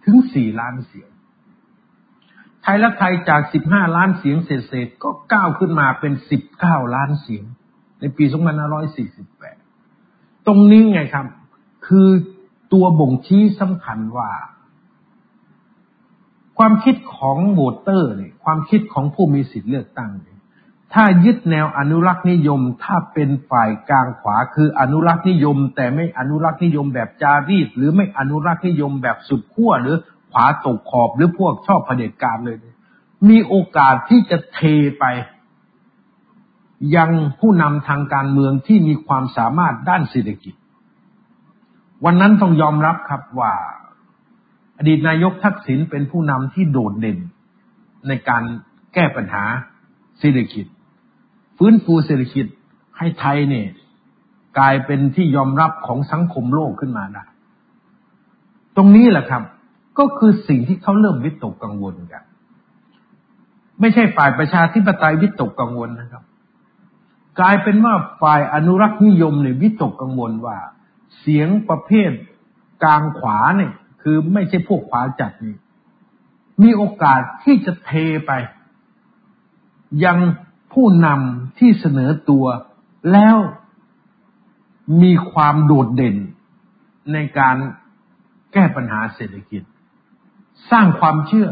[0.04, 1.10] ถึง 4 ล้านเสียง
[2.62, 6.12] ไทยรักไทยจาก 15 ล้านเสียงเศษๆ ก็ก้าวขึ้นมาเป็น
[6.52, 7.44] 19 ล้านเสียง
[8.00, 8.24] ในปี
[9.50, 11.26] 2548 ตรงนี้ไงครับ
[11.86, 12.08] คือ
[12.72, 14.30] ตัวบ่งชี้สำคัญว่า
[16.64, 20.38] ความคิดของโหวตเตอร์เนี่ยความคิดของผู้มีสิทธิ์เลือกตั้งเนี่ย
[20.94, 29.96] ถ้ายึดแนวอนุรักษ์นิยมถ้าเป็นฝ่ายกลางขวาคืออนุรักษ์นิยม แต่ไม่อนุรักษ์นิยมแบบจารีต หรือไม่อนุรักษ์นิยมแบบสุดขั้วหรือ
[30.30, 32.56] ขวาตกขอบหรือพวกชอบเผด็จการเลย
[33.28, 34.60] มีโอกาสที่จะเท
[34.98, 35.04] ไป
[36.96, 37.10] ยัง
[37.40, 40.54] ผู้นำทางการเมืองที่มีความสามารถด้านเศรษฐกิจ
[42.04, 43.52] วันนั้นต้องยอมรับครับว่า
[44.88, 47.18] ดีตนายกทักษิณเป็นผู้นำที่โดดเด่น
[48.08, 48.42] ในการ
[48.94, 49.44] แก้ปัญหา
[50.18, 50.66] เศรษฐกิจ
[51.58, 52.46] ฟื้นฟูเศรษฐกิจ
[52.98, 53.68] ให้ไทยเนี่ย
[54.58, 57.24] กลายเป็นที่ยอมรับของสังคมโลกขึ้นมาได้
[58.76, 59.42] ตรงนี้แหละครับ
[59.98, 62.22] ก็คือสิ่งที่เขาเริ่มวิตกกังวลกัน
[63.80, 66.24] ไม่ใช่ฝ่ายประชาธิปไตยวิตกกังวลนะครับ
[67.40, 70.56] กลายเป็นว่าฝ่ายอนุรักษ์นิยมเนี่ยวิตกกังวลว่า
[71.18, 72.10] เสียงประเภท
[72.84, 73.72] กลางขวาเนี่ย
[74.02, 75.56] คือไม่ใช่พวกขวาจัดนี่
[76.62, 77.90] มีโอกาสที่จะเท
[78.26, 78.32] ไป
[80.04, 80.18] ยัง
[80.72, 82.44] ผู้นำที่เสนอตัว
[83.12, 83.36] แล้ว
[85.02, 86.16] มีความโดดเด่น
[87.12, 87.56] ในการ
[88.52, 89.62] แก้ปัญหาเศรษฐกิจ
[90.70, 91.48] สร้างความเชื่อ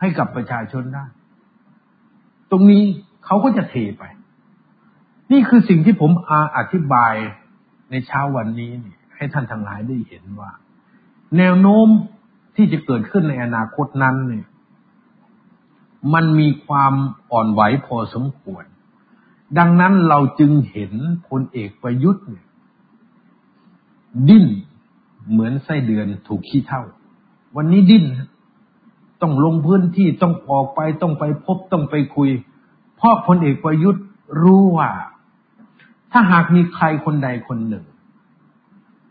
[0.00, 1.04] ให้กับประชาชนได้
[2.50, 2.84] ตรงนี้
[3.24, 4.04] เขาก็จะเทไป
[5.32, 7.14] นี่คือสิ่งที่ผมอาอธิบาย
[7.90, 8.70] ในเช้าวันนี้
[9.16, 10.50] ให้ท่านทั้งหลายได้เห็นว่า
[11.38, 11.88] แนวโน้ม
[12.56, 14.46] ที่จะเกิดขึ้นในอนาคตนั้นเนี่ย
[16.14, 16.94] มันมีความ
[17.30, 18.64] อ่อนไหวพอสมควร
[19.58, 20.92] ดังนั้นเราจึงเห็น
[21.28, 22.46] พลเอกประยุทธ์เนี่ย
[24.28, 24.46] ดิ้น
[25.30, 26.82] เหมือนไส้เดือนถูกขี้เท่า
[27.56, 28.04] วันนี้ดิ้น
[29.22, 32.30] ต้องลงพื้นที่ต้องออกไปต้องไปพบต้องไปคุย
[32.96, 34.04] เพราะพลเอกประยุทธ์
[34.42, 34.90] รู้ว่า
[36.12, 37.84] ถ้าหากมีใครคนใดคนหนึ่ง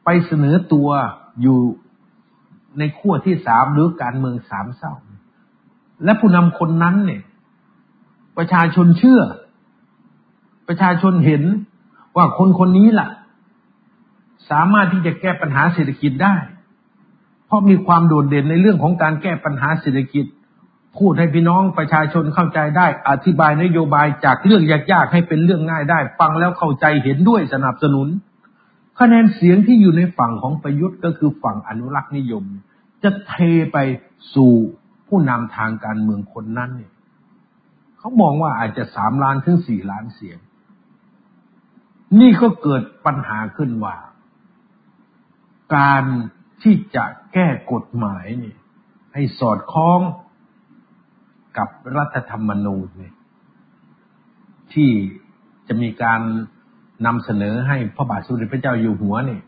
[0.03, 0.89] ไปเสนอตัว
[1.41, 1.59] อยู่
[2.79, 4.93] ในขั้วที่สามหรือการเมืองสามเศร้า
[6.03, 7.21] และผู้นำคนนั้นเนี่ย
[8.37, 9.21] ประชาชนเชื่อ
[10.67, 11.43] ประชาชนเห็น
[12.15, 13.09] ว่าคนคนนี้ล่ะ
[14.51, 16.35] สามารถที่จะแก้ปัญหาเศรษฐกิจได้
[17.45, 20.25] เพราะมีความโดดเด่นในเรื่องของการแก้ปัญหาเศรษฐกิจ
[20.97, 28.07] พูดให้พี่น้องประชาชนเข้าใจได้ อธิบายนโยบายจากเรื่องยากๆให้เป็นเรื่องง่ายได้ ฟังแล้วเข้าใจเห็นด้วยสนับสนุน
[28.99, 32.43] คะแนนเสียงที่อยู่ในฝั่งของประยุทธ์ก็คือฝั่งอนุรักษ์นิยม
[33.03, 33.35] จะเท
[33.73, 33.77] ไป
[34.35, 34.53] สู่
[35.07, 36.91] ผู้นำทางการเมืองคนนั้นเนี่ย
[37.97, 40.37] เขามองว่าอาจจะสามล้านถึงสี่ล้านเสียง
[42.19, 43.95] นี่ก็เกิดปัญหาขึ้นว่า
[45.75, 46.03] การ
[46.63, 48.57] ที่จะแก้กฎหมายเนี่ย
[49.13, 49.99] ให้สอดคล้อง
[51.57, 53.15] กับรัฐธรรมนูญเนี่ย
[54.73, 54.91] ที่
[55.67, 56.21] จะมีการ
[57.05, 59.41] นำเสนอให้พระบาทสมเด็จพระเจ้าอยู่หัวเนี่ย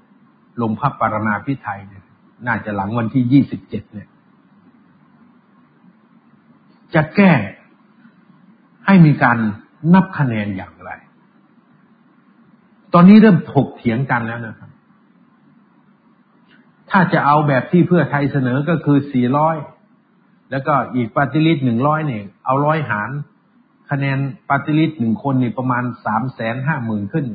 [0.61, 2.03] ลงพระปรมาภิไธยเนี่ย
[2.47, 4.07] น่าจะหลังวันที่ยี่สิบเจ็ดเนี่ย
[6.95, 7.31] จะแก้
[8.85, 9.37] ให้มีการ
[9.93, 10.91] นับคะแนนอย่างไร
[12.93, 14.69] ตอนนี้เริ่มถกเถียงกันแล้วนะครับ
[16.89, 19.55] ถ้าจะเอาแบบที่เพื่อไทยเสนอก็คือสี่ร้อย
[20.51, 23.09] แล้วก็อีกปฏิริษหนึ่งร้อยเนี่ย เอาร้อยหาร
[23.91, 24.17] คะแนน
[24.49, 27.25] ปฏิริษหนึ่งคนนี่ประมาณสามแสนห้าหมื่นขึ้น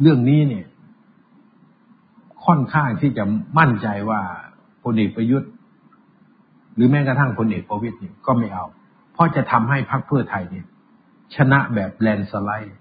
[0.00, 0.66] เรื่องนี้เนี่ย
[2.44, 3.24] ค่อนข้างที่จะ
[3.58, 4.20] มั่นใจว่า
[4.82, 5.50] พลเอกประยุทธ์
[6.74, 8.64] หรือแม้กระทั่งพลเอกประวิตยเนี่ยก็ไม่เอา
[9.12, 10.66] เพราะจะทำให้พรรคเพื่อไทยเนี่ย
[11.34, 12.76] ชนะแบบแลนสไลด์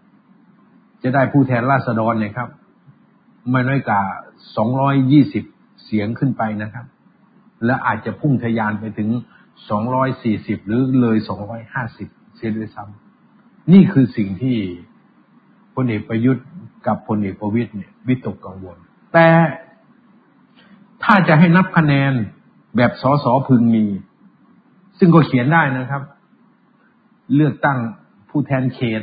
[1.04, 2.50] จะได้ผู้แทนราษฎรเนี่ยครับ
[3.50, 4.02] ไม่น้อยกว่า
[4.56, 5.44] สองร้อยยี่สิบ
[5.86, 6.86] เสียงขึ้นไปนะครับ
[7.66, 9.10] และอาจจะพุ่งทะยานไปถึง
[9.70, 14.58] สองร้อยสี่สิบหรือเลยสองร้อยห้าสิบเสียด้วยซ้ำนี่คือสิ่งที่
[15.76, 16.46] พลเอกประยุทธ์
[16.88, 18.78] กับพลเอกประวิตยเนี่ยวิตกกังวล
[19.14, 19.28] แต่
[21.04, 22.14] ถ้าจะให้นับคะแนน
[22.76, 23.86] แบบสอสอพึงมี
[24.98, 26.04] ซึ่งก็เขียนได้นะครับ
[27.36, 27.80] เลือกตั้ง
[28.30, 29.02] ผู้แทนเขต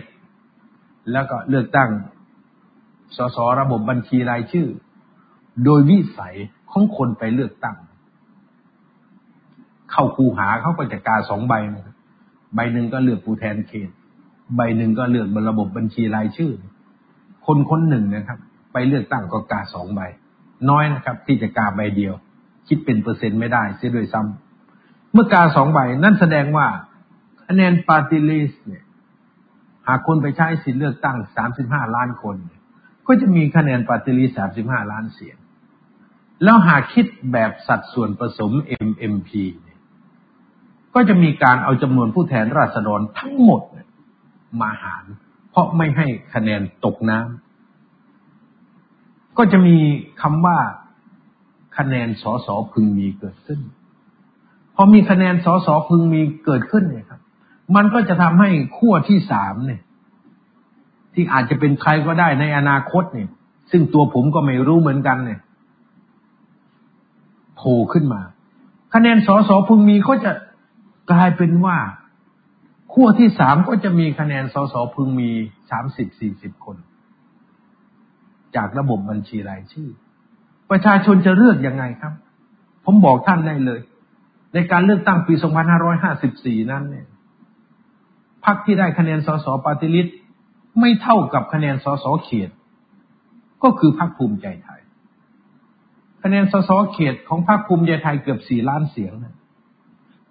[1.13, 1.91] แล้วก็เลือกตั้ง
[3.17, 4.69] สสระบบบัญชีรายชื่อ
[5.65, 6.37] โดยวิสัย
[6.71, 7.77] ของคนไปเลือกตั้ง
[9.95, 11.55] เข้าคูหาเขาก็จะกาสองใบ
[12.55, 13.91] ใบหนึ่งก็เลือกผู้แทนเขต
[14.57, 16.53] ใบหนึ่งก็เลือกบนระบบบัญชีรายชื่อ
[17.47, 18.39] คนคนหนึ่งนะครับ
[18.73, 20.01] ไปเลือกตั้งก็กาสองใบ
[20.71, 22.15] น้อยนะครับ ที่จะกาใบเดียว
[22.69, 26.67] คิดเป็นเปอร์เซ็นต์ไม่ได้เสียด้วยซ้ำเมื่อกาสองใบนั่นแสดงว่า
[27.47, 28.85] คะแนน party list เนี่ย
[29.89, 32.37] หากคนไปใช้สิทธิเลือกตั้งสามสิบห้าล้านคน
[33.07, 35.37] ก็จะมีคะแนน party list สามสิบห้าล้านเสียง
[36.43, 38.53] แล้วหากคิดแบบสัดส่วนผสม
[38.89, 39.31] MMP
[39.63, 43.63] เก็จะมีการเอาจำนวนผู้แทนราษฎรทั้งหมด
[44.61, 45.05] มาหาร
[45.51, 49.77] เพราะไม่ให้คะแนนตกน้ำก็จะมี
[50.23, 50.59] คำว่า
[51.79, 53.61] คะแนนสอสอพึงมีเกิดขึ้น
[54.75, 57.21] พอมีคะแนนสอสอพึงมีเกิดขึ้นเนี่ยครับ
[57.77, 59.83] มันก็จะทำให้ขั้วที่สามเนี่ย
[61.13, 63.29] ที่อาจจะเป็นใครก็ได้ในอนาคตเนี่ย
[63.71, 65.41] ซึ่งตัวผมก็ไม่รู้เหมือนกันเนี่ย
[67.57, 68.21] โผล่ขึ้นมา
[68.95, 70.33] คะแนนสสพึงมีก็จะ
[71.11, 71.77] กลายเป็นว่า
[72.93, 75.31] ขั้วที่สามก็จะมีคะแนนสสพึงมี
[75.71, 76.77] สามสิบสี่สิบคน
[78.57, 79.91] จากระบบบัญชีรายชื่อ
[80.71, 82.13] ประชาชนจะเลือกยังไงครับ
[82.85, 83.81] ผมบอกท่านได้เลย
[84.55, 85.35] ในการเลือกตั้งปี
[86.03, 87.07] 2554 นั้นเนี่ย
[88.45, 90.07] พรรคที่ได้คะแนนสสปฏิริษ
[90.81, 92.51] ไม่เท่ากับคะแนนสสเขต
[93.63, 94.81] ก็คือพรรคภูมิใจไทย
[96.23, 99.37] คะแนนสสเขตของพรรคภูมิใจไทยเกือบสี่ล้านเสียงนะ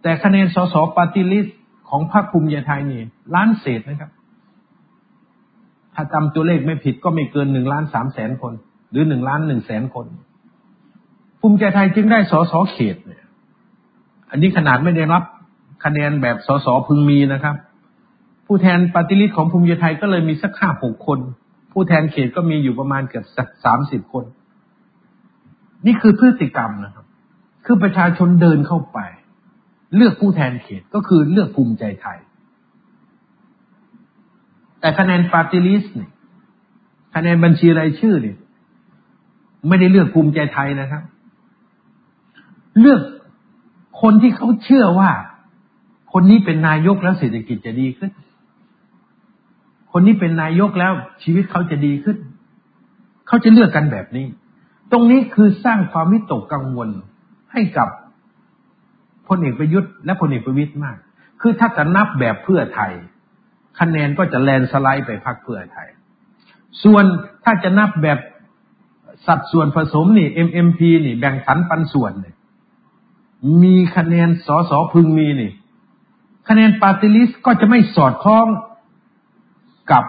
[0.03, 1.45] แต่คะแนนสสปฏิริษ
[1.89, 3.01] ของพรรคภูมิใจไทยนี่
[3.35, 4.11] ล้านเศษนะครับ
[5.93, 8.53] ถ้าจำตัวเลขไม่ผิดก็ไม่เกินหนึ่งล้านสามแสนคน
[8.91, 10.05] หรือหนึ่งล้านหนึ่งแสนคน
[11.41, 13.23] ภูมิใจไทยจึงได้สสเขตเนี่ย
[14.29, 15.23] อันนี้ขนาดไม่ได้รับ
[15.85, 17.55] คะแนนแบบสสพึงมีนะครับ
[18.47, 21.19] ผู้แทนปฏิริษีของภูมิใจไทยก็เลยมีสักห้าหกคน
[21.71, 24.25] ผู้แทนเขตก็มีอยู่ประมาณเกือบสักสามสิบคน
[25.85, 27.05] นี่คือพฤติกรรมนะครับ
[27.65, 28.99] คือประชาชนเดินเข้าไป
[29.95, 32.17] เลือกผู้แทนเขตก็คือเลือกภูมิใจไทย
[34.79, 36.11] แต่คะแนนปฏิริษีเนี่ย
[37.15, 38.37] คะแนนบัญชีรายชื่อเนี่ย
[39.67, 41.03] ไม่ได้เลือกภูมิใจไทยนะครับ
[42.79, 43.01] เลือก
[44.01, 45.11] คนที่เขาเชื่อว่า
[46.13, 48.11] คนนี้เป็นนายกแล้วเศรษฐกิจจะดีขึ้น
[49.91, 52.17] คนนี้เป็นนายกแล้วชีวิตเขาจะดีขึ้น
[53.27, 54.25] เขาจะเลือกกันแบบนี้
[54.91, 56.89] ตรงนี้คือสร้างความวิตกกังวล
[57.51, 57.87] ให้กับ
[59.37, 60.97] ลเอกประยุทธ์และพลเอกประวิตยมาก
[61.41, 62.91] คือถ้าจะนับแบบเพื่อไทย
[63.79, 65.87] คะแนนก็จะแลนสไลด์ไปพักเพื่อไทย
[66.83, 67.03] ส่วน
[67.43, 68.19] ถ้าจะนับแบบ
[69.27, 72.35] สัดส่วนผสมนี่ MMP นี่แบ่งสรรปันส่วนเนี่ย
[73.63, 75.51] มีคะแนนสอสอพึงมีนี่
[76.49, 78.47] คะแนน party list ก็จะไม่สอดคล้อง
[79.91, 80.03] กับ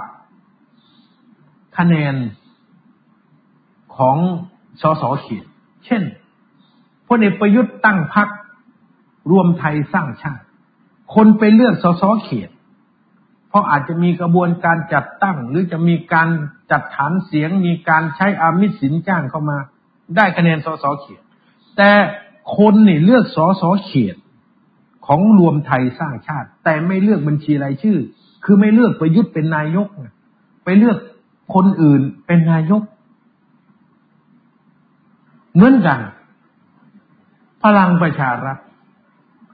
[1.78, 2.14] คะแนน
[3.96, 4.16] ของ
[4.80, 5.46] สอสอเขียน
[5.84, 6.02] เช่น
[7.08, 8.28] พลเอกประยุทธ์ตั้งพรรค
[9.30, 10.44] รวมไทยสร้างชาติ
[11.14, 12.50] คนไปเลือกสสเขต
[13.48, 16.28] เพราะอาจจะมีกระบวนการจัดตั้ง หรือจะมีการ
[16.70, 19.58] จัดฐานเสียง มีการใช้อามิสสินจ้างเข้ามา
[20.16, 21.20] ได้คะแนนสสเขต
[21.76, 21.90] แต่
[22.56, 24.16] คนนี่เลือกสสเขต
[25.06, 27.98] ของรวมไทยสร้างชาติ แต่ไม่เลือกบัญชีรายชื่อ
[28.44, 29.86] คือไม่เลือกประยุทธ์เป็นนายก
[30.64, 30.98] ไปเลือก
[31.54, 32.82] คนอื่นเป็นนายก
[35.54, 36.00] เหมือนกัน
[37.62, 38.58] พลังประชารัฐ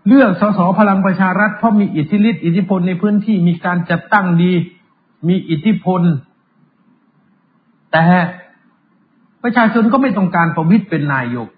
[0.09, 4.53] เลือกสสพลังประชารัฐเพราะมีอิทธิฤทธิอิทธิพลในพื้นที่มีการจัดตั้งดี
[5.28, 6.03] มีอิทธิพล
[7.92, 8.05] แต่
[9.42, 11.48] ประชาชนก็ไม่ต้องการประวิตรเป็นนายก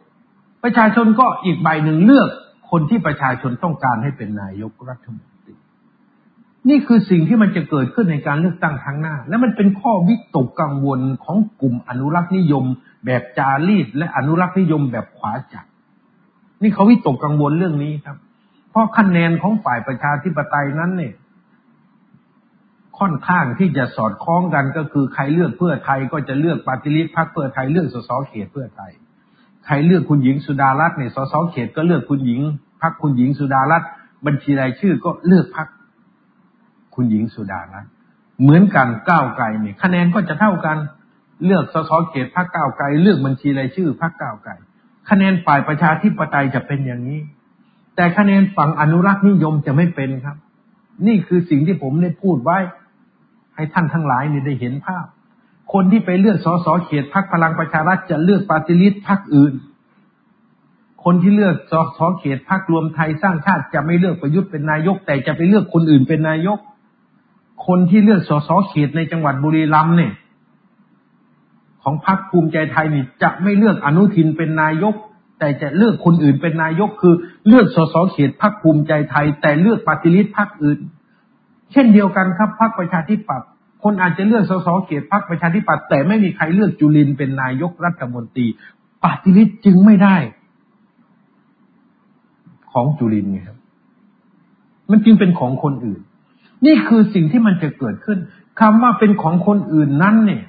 [0.64, 2.28] ประชาชนก็อีกใบหนึ่งเลือก
[2.70, 5.54] คนที่ประชาชนต้องการให้เป็นนายกรัฐมนตรี
[6.68, 12.64] นี่คือสิ่งที่มันจะเกิดขึ้นในการเลือกตั้งครั้งหน้า และมันเป็นข้อวิตกกังวลของกลุ่มอนุรักษ์นิยม
[13.04, 15.64] แบบจารีตและอนุรักษ์นิยมแบบขวาจัด
[16.62, 18.16] นี่เขาวิตกกังวลเรื่องนี้ครับ
[18.72, 21.14] เพราะคะแนนของฝ่ายประชาธิปไตยนั้นเนี่ย
[22.98, 28.92] ค่อนข้างที่จะสอดคล้องกันก็คือใครเลือกเพื่อไทยก็จะเลือกปฏิริษีพรรคเพื่อไทยเลือกสสเขตเพื่อไทย
[29.66, 32.40] ใครเลือกคุณหญิงสุดารัตน์เนี่ยสสเขตก็เลือกคุณหญิง
[32.82, 33.90] พรรคคุณหญิงสุดารัตน์
[34.26, 35.68] บัญชีรายชื่อก็เลือกพรรค
[36.94, 37.90] คุณหญิงสุดารัตน์
[38.42, 40.78] เหมือนกันก้าวไกลเนี่ยคะแนนก็จะเท่ากัน
[41.46, 44.52] เลือกสสเขตพรรคก้าวไกล เลือกบัญชีรายชื่อพรรคก้าวไกล
[45.10, 47.20] คะแนนฝ่ายประชาธิปไตยจะเป็นอย่างนี้
[47.96, 50.36] แต่คะแนนฝั่งอนุรักษ์นิยมจะไม่เป็นครับ
[51.06, 52.58] นี่คือสิ่งที่ผมได้พูดไว้
[53.54, 55.06] ให้ท่านทั้งหลายนี่ได้เห็นภาพ
[55.72, 59.54] คนที่ไปเลือกสสเขตพักพลังประชารัฐจะเลือกปฏิริษีพักอื่น
[61.04, 66.58] คนที่เลือกสสเขตพักรวมไทยสร้างชาติจะไม่เลือกประยุทธ์เป็นนายก แต่จะไปเลือกคนอื่นเป็นนายก
[67.66, 70.12] คนที่เลือกสสเขตในจังหวัดบุรีรัมย์เนี่ย
[71.82, 74.94] ของพรรคภูมิใจไทยนี่จะไม่เลือกอนุทินเป็นนายก
[75.42, 77.14] แต่จะเลือกคนอื่นเป็นนายกคือ
[77.48, 80.78] เลือกสสเขตพรรคภูมิใจไทย แต่เลือกปฏิริษีพรรคอื่น
[81.72, 83.48] เช่นเดียวกันครับพรรคประชาธิปัตย์
[83.82, 88.46] คนอาจจะเลือกสสเขตพรรคประชาธิปัตย์แต่ไม่มีใครเลือกจุลินเป็นนายกรัฐมนตรี
[89.04, 90.16] ปฏิริษีจึงไม่ได้
[92.72, 93.58] ของจุลินไงครับ
[94.90, 96.00] มันจึงเป็นของคนอื่น
[96.66, 98.18] นี่คือสิ่งที่มันจะเกิดขึ้น
[98.60, 100.44] คำว่าเป็นของคนอื่นนั้นเนี่ย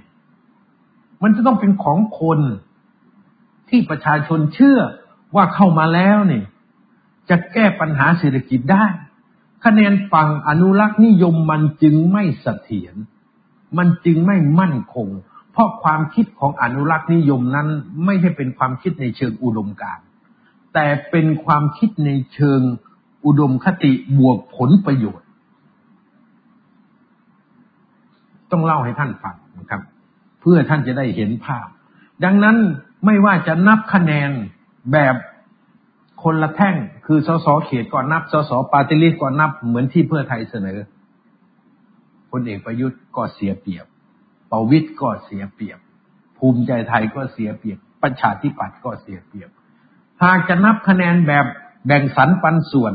[1.24, 2.40] มันจะต้องเป็นของคน
[3.70, 4.80] ที่ประชาชนเชื่อ
[5.36, 6.46] ว่าเข้ามาแล้วเนี่ย
[7.30, 8.86] จะแก้ปัญหาเศรษฐกิจได้
[9.66, 12.96] คะแนนฝั่งอนุรักษ์นิยมมันจึงไม่เสถียร
[13.78, 15.08] มันจึงไม่มั่นคง
[15.52, 17.68] เพราะความคิดของอนุรักษ์นิยมนั้น
[18.06, 20.06] ไม่ใช่เป็นความคิดในเชิงอุดมการณ์
[20.74, 22.62] แต่เป็นความคิดในเชิง
[23.26, 25.28] อุดมคติบวกผลประโยชน์
[28.52, 29.82] ต้องเล่าให้ท่านฟังนะครับ
[30.42, 31.68] เพื่อท่านจะได้เห็นภาพ
[32.24, 32.58] ดังนั้น
[33.06, 34.32] ไม่ว่าจะนับคะแนน
[34.92, 35.16] แบบ
[36.24, 40.80] คนละแท่ง คือสสเขตก่อนนับ สส party list ก่อนนับเหมือนที่เพื่อไทยเสนอ
[42.32, 43.86] พลเอกประยุทธ์ก็เสียเปรียบ
[44.52, 45.80] ประวิตรก็เสียเปรียบ
[46.38, 49.50] ภูมิใจไทยก็เสียเปรียบ ประชาธิปัตย์ก็เสียเปรียบ
[50.24, 51.46] หากจะนับคะแนนแบบ
[51.86, 52.94] แบ่งสรรปันส่วน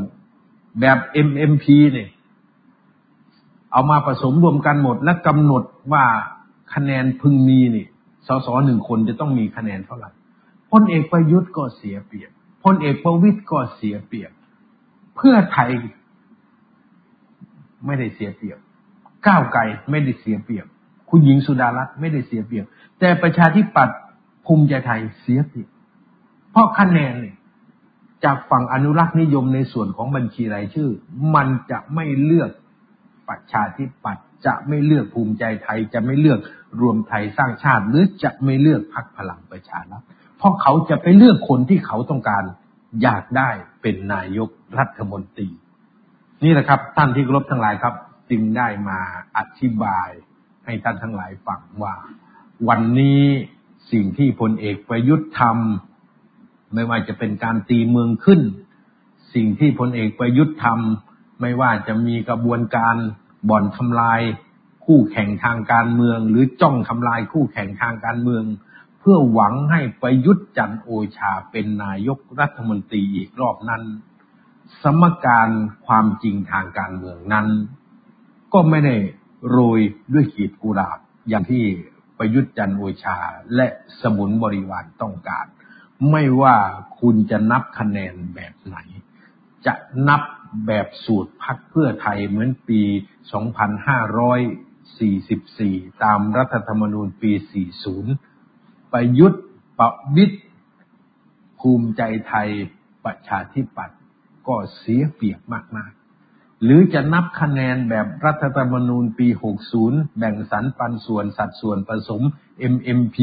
[0.81, 2.09] แบบ MMP เนี่ย
[3.71, 5.63] เอามาผสมรวมกันหมดและกำหนด
[5.93, 6.05] ว่า
[6.73, 7.85] คะแนนพึงมีนี่
[8.29, 10.09] สสหนึ่งคนจะต้องมีคะแนนเท่าไหร่
[10.71, 12.31] พลเอกประยุทธ์ก็เสียเปรียบ
[12.63, 14.31] พลเอกประวิตยก็เสียเปรียบ
[15.15, 15.69] เพื่อไทย
[17.85, 18.57] ไม่ได้เสียเปรียบ
[19.27, 20.65] ก้าวไกลไม่ได้เสียเปรียบ
[21.09, 22.65] คุณหญิงสุดารัตน์ไม่ได้เสียเปรียบ
[22.99, 23.97] แต่ประชาธิปัตย์
[24.45, 25.69] ภูมิใจไทยเสียเปรียบ
[26.51, 27.35] เพราะคะแนนเนี่ย
[28.23, 30.89] จากฝั่งอนุรักษ์นิยมในส่วนของบัญชีรายชื่อ
[31.35, 32.51] มันจะไม่เลือก
[33.29, 36.39] ประชาธิปัตย์จะไม่เลือกภูมิใจไทย จะไม่เลือก
[36.81, 40.03] รวมไทยสร้างชาติ หรือจะไม่เลือกพรรคพลังประชารัฐ
[40.37, 42.43] เพราะเขาจะไปเลือกคนที่เขาต้องการ
[43.01, 43.49] อยากได้
[43.81, 45.49] เป็นนายกรัฐมนตรี
[46.43, 47.95] นี่แหละครับท่านที่เคารพทั้งหลายครับ
[48.29, 48.99] จึงได้มา
[49.37, 50.09] อธิบาย
[50.65, 51.95] ให้ท่านทั้งหลายฟังว่า
[52.67, 53.23] วันนี้
[53.91, 58.41] สิ่งที่พลเอกประยุทธ์ทำไม่ว่าจะเป็นการตีเมืองขึ้น
[59.33, 61.08] สิ่งที่พลเอกประยุทธ์ทำ
[61.41, 62.95] ไม่ว่าจะมีกระบวนการ
[63.49, 64.21] บ่อนทำลาย
[64.85, 68.43] คู่แข่งทางการเมือง หรือจ้องทำลายคู่แข่งทางการเมือง
[68.99, 73.83] เพื่อหวังให้ประยุทธ์จันโอชาเป็นนายกรัฐมนตรีอีกรอบนั้น
[74.81, 75.49] สมการ
[75.87, 77.47] ความจริงทางการเมืองนั้น
[78.53, 78.95] ก็ไม่ได้
[79.49, 79.79] โรย
[80.13, 81.63] ด้วยขีดกุหลาบอย่างที่
[82.17, 83.17] ประยุทธ์จันโอชา
[83.55, 83.67] และ
[84.01, 85.45] สมุนบริวารต้องการ
[86.11, 86.55] ไม่ว่า
[86.99, 88.77] คุณจะนับคะแนนแบบไหน
[89.65, 89.73] จะ
[90.07, 90.21] นับ
[90.67, 92.81] แบบสูตรพักเพื่อไทยเหมือนปี
[94.87, 97.31] 2544 ตามรัฐธรรมนูญปี
[98.11, 99.43] 40 ประยุทธ์
[99.79, 100.37] ประวิตร
[101.59, 102.49] ภูมิใจไทย
[103.05, 103.99] ประชาธิปัตย์
[104.47, 105.39] ก็เสียเปรียบ
[105.77, 109.27] มากๆ หรือจะนับคะแนนแบบรัฐธรรมนูญปี
[109.73, 112.21] 60 แบ่งสรรปันส่วนสัดส่วนผสม
[112.73, 113.17] MMP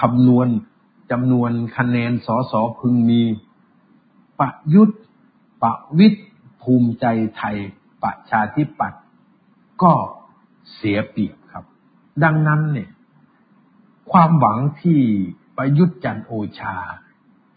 [0.00, 0.48] คำนวณ
[1.10, 3.22] จำนวนคะแนนสอสอพึงมี
[4.40, 4.98] ประยุทธ์
[5.62, 6.20] ประวิตร
[6.62, 7.06] ภูมิใจ
[7.36, 7.56] ไทย
[8.02, 9.02] ประชาธิปัตย์
[9.82, 9.92] ก็
[10.74, 11.64] เสียเปรียบครับ
[12.24, 12.90] ดังนั้นเนี่ย
[14.12, 15.00] ความหวังที่
[15.56, 16.76] ประยุทธ์จันโอชา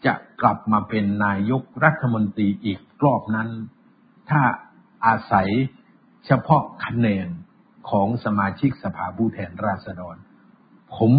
[0.06, 3.50] จะกลับมาเป็นนายกรัฐมนตรีอีกรอบนั้น
[4.30, 4.42] ถ้า
[5.06, 5.50] อาศัย
[6.26, 7.28] เฉพาะคะแนน
[7.90, 10.16] ของสมาชิกสภาผู้แทนราษฎร
[10.96, 11.12] ผม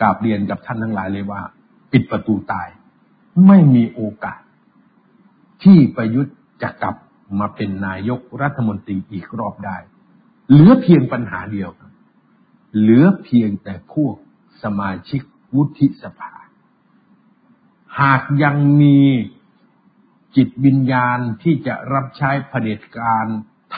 [0.00, 1.42] กราบเรียนกับท่านทั้งหลายเลยว่า
[1.92, 2.68] ปิดประตูตาย
[3.46, 4.40] ไม่มีโอกาส
[5.64, 6.96] ที่ประยุทธ์ จะกลับ
[7.38, 9.76] มาเป็นนายกรัฐมนตรีอีกรอบได้
[10.50, 11.92] เหลือเพียงปัญหาเดียวครับ
[12.78, 14.14] เหลือเพียงแต่พวก
[14.62, 15.20] สมาชิก
[15.54, 16.32] วุฒิสภา
[18.00, 19.00] หากยังมี
[20.36, 23.26] จิตวิญญาณที่จะรับใช้เผด็จการ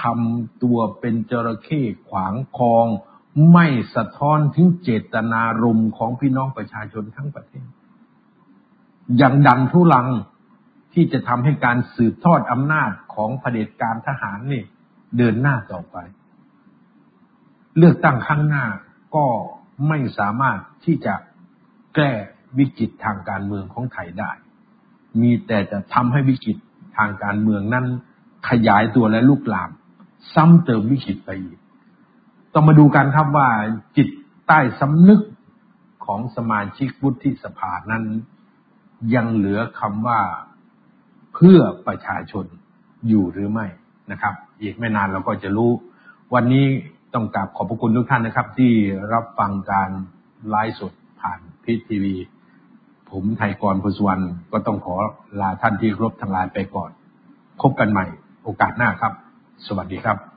[0.00, 2.86] ทำตัวเป็นจระเข้ขวางคลอง
[3.52, 7.66] ไม่สะท้อนถึงเจตนารมณ์ของพี่น้องประชาชนทั้งประเทศ
[9.20, 10.08] ยังดันทุลัง
[10.94, 14.62] ที่จะทำให้การสืบทอดอำนาจของเผด็จการทหารนี่
[15.16, 15.96] เดินหน้าต่อไป
[17.78, 18.66] เลือกตั้งข้างหน้า
[19.14, 19.26] ก็
[19.88, 21.14] ไม่สามารถที่จะ
[21.94, 22.10] แก้
[22.58, 24.30] วิกฤตทางการเมืองของไทยได้
[25.22, 26.56] มีแต่จะทำให้วิกฤต
[26.98, 27.86] ทางการเมืองนั้น
[28.48, 29.70] ขยายตัวและลุกลาม
[30.34, 31.58] ซ้ำเติมวิกฤตไปอีก
[32.52, 33.48] ต้องมาดูกันครับว่า
[33.96, 34.08] จิต
[34.46, 35.20] ใต้สำนึก
[36.06, 38.04] ของสมาชิกวุฒิสภานั้น
[39.14, 40.20] ยังเหลือคำว่า
[41.40, 42.44] พื่อประชาชน
[43.08, 43.66] อยู่หรือไม่
[44.12, 45.70] นะครับ อีกไม่นานเราก็จะรู้
[46.34, 46.64] วันนี้
[47.14, 48.72] ต้องกราบขอบพระคุณทุกท่านนะครับ ที่
[49.12, 49.90] รับฟังการ
[50.48, 52.14] ไลฟ์สดผ่านพีทีวี
[53.10, 54.96] ผมไทยกรพุสวรรณก็ต้องขอ
[55.40, 56.90] ลาท่านที่รบทั้งหลายไปก่อน
[57.60, 58.06] พบกันใหม่
[58.44, 59.12] โอกาสหน้าครับ
[59.66, 60.29] สวัสดีครับ